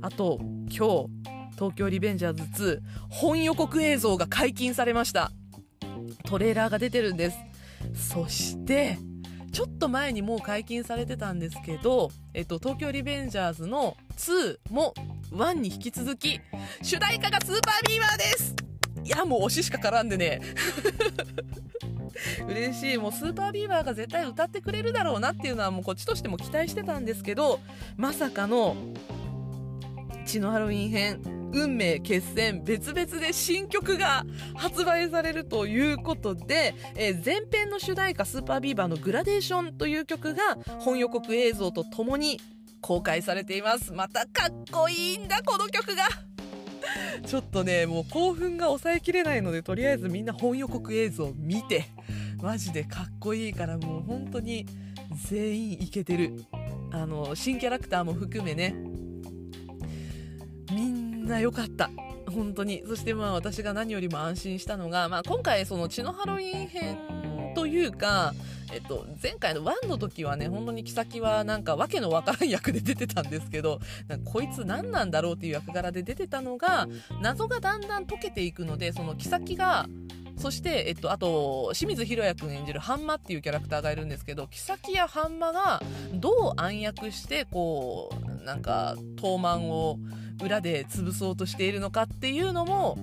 [0.01, 1.07] あと今日
[1.55, 5.31] 東京リベンジャーズ2本予告映像が解禁されました。
[6.25, 7.37] トレーラーが出てるんです。
[7.93, 8.97] そして
[9.55, 14.93] ちょっと前にもう解禁されてたんですけど、えっと、東京リベンジャーズの2も
[15.31, 16.41] 1に引き続き
[16.81, 18.53] 主題歌がスーパービーバーです。
[19.05, 20.41] いやもう推ししか絡んでね
[22.49, 22.97] 嬉しい。
[22.97, 27.61] もうスーパービーバーが絶対歌ってくれるだろうなっていうのはもうこっちとしても期待してたんですけど
[27.95, 28.75] まさかの
[30.25, 31.44] 血のハロウィン編。
[31.55, 34.25] 運命決戦別々で新曲が
[34.55, 40.41] 発売されるということで、えー、前編の主題歌スーパービーバーのグラデーションという曲が
[40.79, 42.39] 本予告映像とともに
[42.81, 43.93] 公開されています。
[43.93, 46.03] またかっこいいんだこの曲が。
[47.25, 51.85] ちょっとねもう興奮が抑えきれないのでとりあえずみんな本予告映像を見て。
[52.41, 54.65] マジでかっこいいからもう本当に
[55.29, 56.45] 全員イケてる。
[56.91, 58.75] あの新キャラクターも含めね。
[60.71, 61.89] みんなな良かった。
[62.31, 62.83] 本当に。
[62.87, 66.97] そしてまあ私が何よりも安心したのが、まあ、今回その血のハロウィン編
[67.55, 68.33] というか
[68.75, 73.79] えっと、前回の1の時はね本当に妃はなんか訳のわからん役で出てたんですけど
[74.25, 76.85] こいつ何なんだろうっていう役柄で出てたのが
[77.21, 79.87] 謎がだんだん解けていくのでその妃が
[80.37, 85.81] そして、えっと、あと清水宏也君演じるハンマっていうキャラクターがいるんですけど妃やハンマが
[86.13, 88.09] どう暗躍してこ
[88.41, 89.97] うなんか東満を
[90.43, 92.97] 裏で潰そうとしているのかっていうのも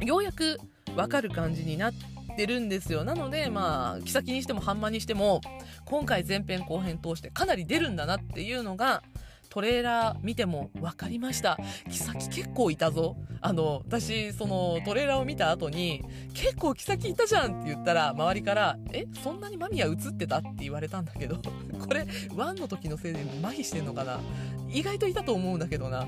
[0.00, 0.58] ようやく
[0.96, 3.04] 分かる感じになってるんですよ。
[3.04, 5.40] なのでまあ妃にしてもハンマにしても
[5.84, 9.04] 今回前編後編通してかなり出るんだなっていうのが
[9.48, 11.56] トレーラー見ても分かりました。
[11.88, 13.16] 妃結構いたぞ。
[13.40, 16.02] あの私そのトレーラーを見た後に
[16.34, 24.20] 結構妃いたじゃんって言ったら周りからえそんなに間宮映ってたって言われたんだけどこれ1の時のせいで麻痺してんのかな。
[24.68, 26.06] 意外といたと思うんだけどな。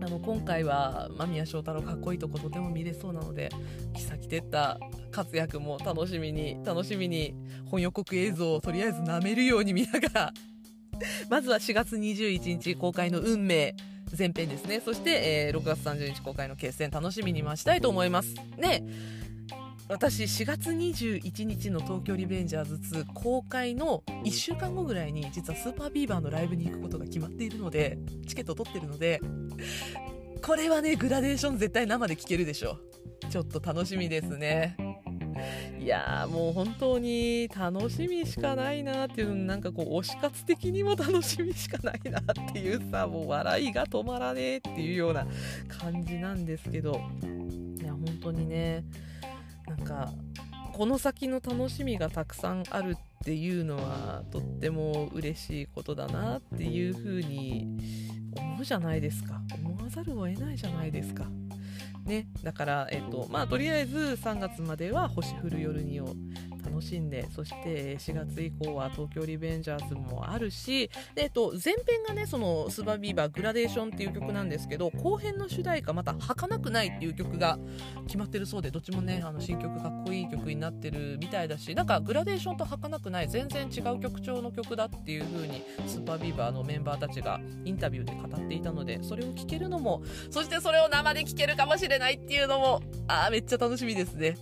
[0.00, 3.50] あの今回は間宮祥太朗かっこいいとことても見れそうなので
[3.94, 4.80] 妃哲太
[5.10, 7.34] 活躍も楽しみに楽しみに
[7.66, 10.32] 本予告映像をとりあえず舐めるように見ながら
[11.28, 13.74] まずは4月21日公開の運命
[14.16, 14.80] 前編ですね。
[14.80, 18.34] そして、えー、6月30日公開の決戦楽しみに待ちたいと思います。
[18.56, 18.82] で
[19.88, 29.20] 私4月21日の東京リベンジャーズ2公開の1週間後ぐらいに実はスーパービーバーのライブに行くことが決まっているのでチケット取ってるので
[30.42, 32.78] これはねグラデーション絶対生で聴けるでしょ。
[33.30, 34.76] ちょっと楽しみですね。
[35.80, 45.26] いやもう本当に楽しみしかないなっていうなんかこう推し活的にも楽しみしかないなっていうさもう笑いが止まらねえっていうような
[45.68, 47.00] 感じなんですけど。
[47.80, 48.84] いや本当にね
[49.68, 50.12] なんか
[50.72, 57.66] この先の楽しみがたくさんあるっていうのはとっても嬉しいことだなっていうふうに
[58.36, 61.26] 思うじゃないですか思わざるを得ないじゃないですか。
[62.04, 66.14] ね、だから、えっとまあ、とりあえず3月までは星降る夜にを
[66.68, 77.58] 楽しんでそして4月以降は東京リベンジャーズもあるしで、えっと、前編がねそのスーパービーバーグラデーションっていう曲なんですけど後編の主題歌また儚くないっていう曲が
[78.06, 94.36] 決まってるそうでどっちもねあの新曲かっこいい曲になってるみたいだしなんかグラデーションと儚くない全然違う曲調の曲だっていう風にスーパービーバーのメンバーたちがインタビューで語っていたのでそれを聴けるのもそしてそれを生で聴けるかもしれないっていうのもあーめっちゃ楽しみですね。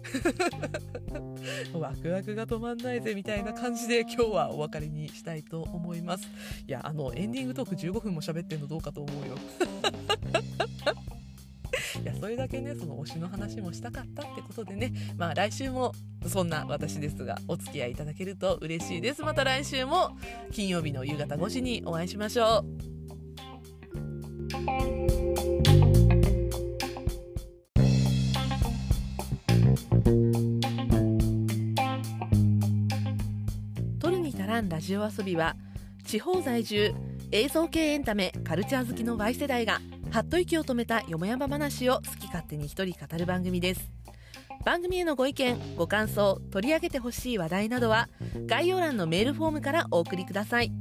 [1.74, 6.28] ワクワクが止まんないぜみたいな感じで今日はお別れにしたいと思います。
[6.66, 9.36] いやあのエンディングトーク15分も喋ってんのどうかと思うよ。
[12.02, 14.93] いやそれだけねその推しの話もしたかったってことでね。
[15.16, 15.93] まあ来週も
[16.26, 19.22] そんな私ですがお付き合いいただけると嬉しいです。
[19.22, 20.16] また来週も
[20.52, 22.64] 金曜日の夕方5時にお会いしましょ
[25.82, 25.86] う
[34.62, 35.55] ラジオ遊びは
[36.05, 36.95] 地方在住
[37.31, 39.81] 映像系エンタメカルチャー好きの Y 世代が
[40.11, 43.91] はっと息を止めたよもやま話を好き勝手に一人語る番組です。
[44.65, 48.09] 番組へのご意見ご感想取り上げてほしい話題などは
[48.47, 50.73] 概要欄のメールフォームからお送りください。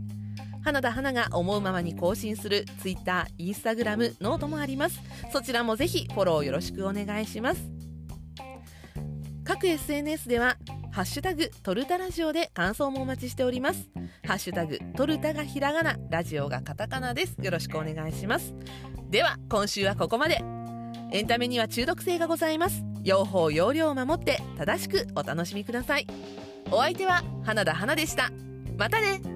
[0.63, 4.99] 花田花が思うままに更新する Twitter、Instagram、ノートもあります。
[5.31, 7.74] そちらもぜひフォローよろしくお願いします。
[9.45, 10.57] 各 SNS では
[10.91, 13.89] ハッシュタグトルタラジオで感想もお待ちしております。
[14.25, 17.37] ハッシュタグトルタがひらがなラジオがカタカナです。
[17.41, 18.55] よろしくお願いします。
[19.11, 20.43] では今週はここまで。
[21.11, 22.83] エンタメには中毒性がございます。
[23.03, 26.07] 用法用量を守って正しくお楽しみください。
[26.71, 28.31] お相手は花田花でした。
[28.77, 29.35] またね。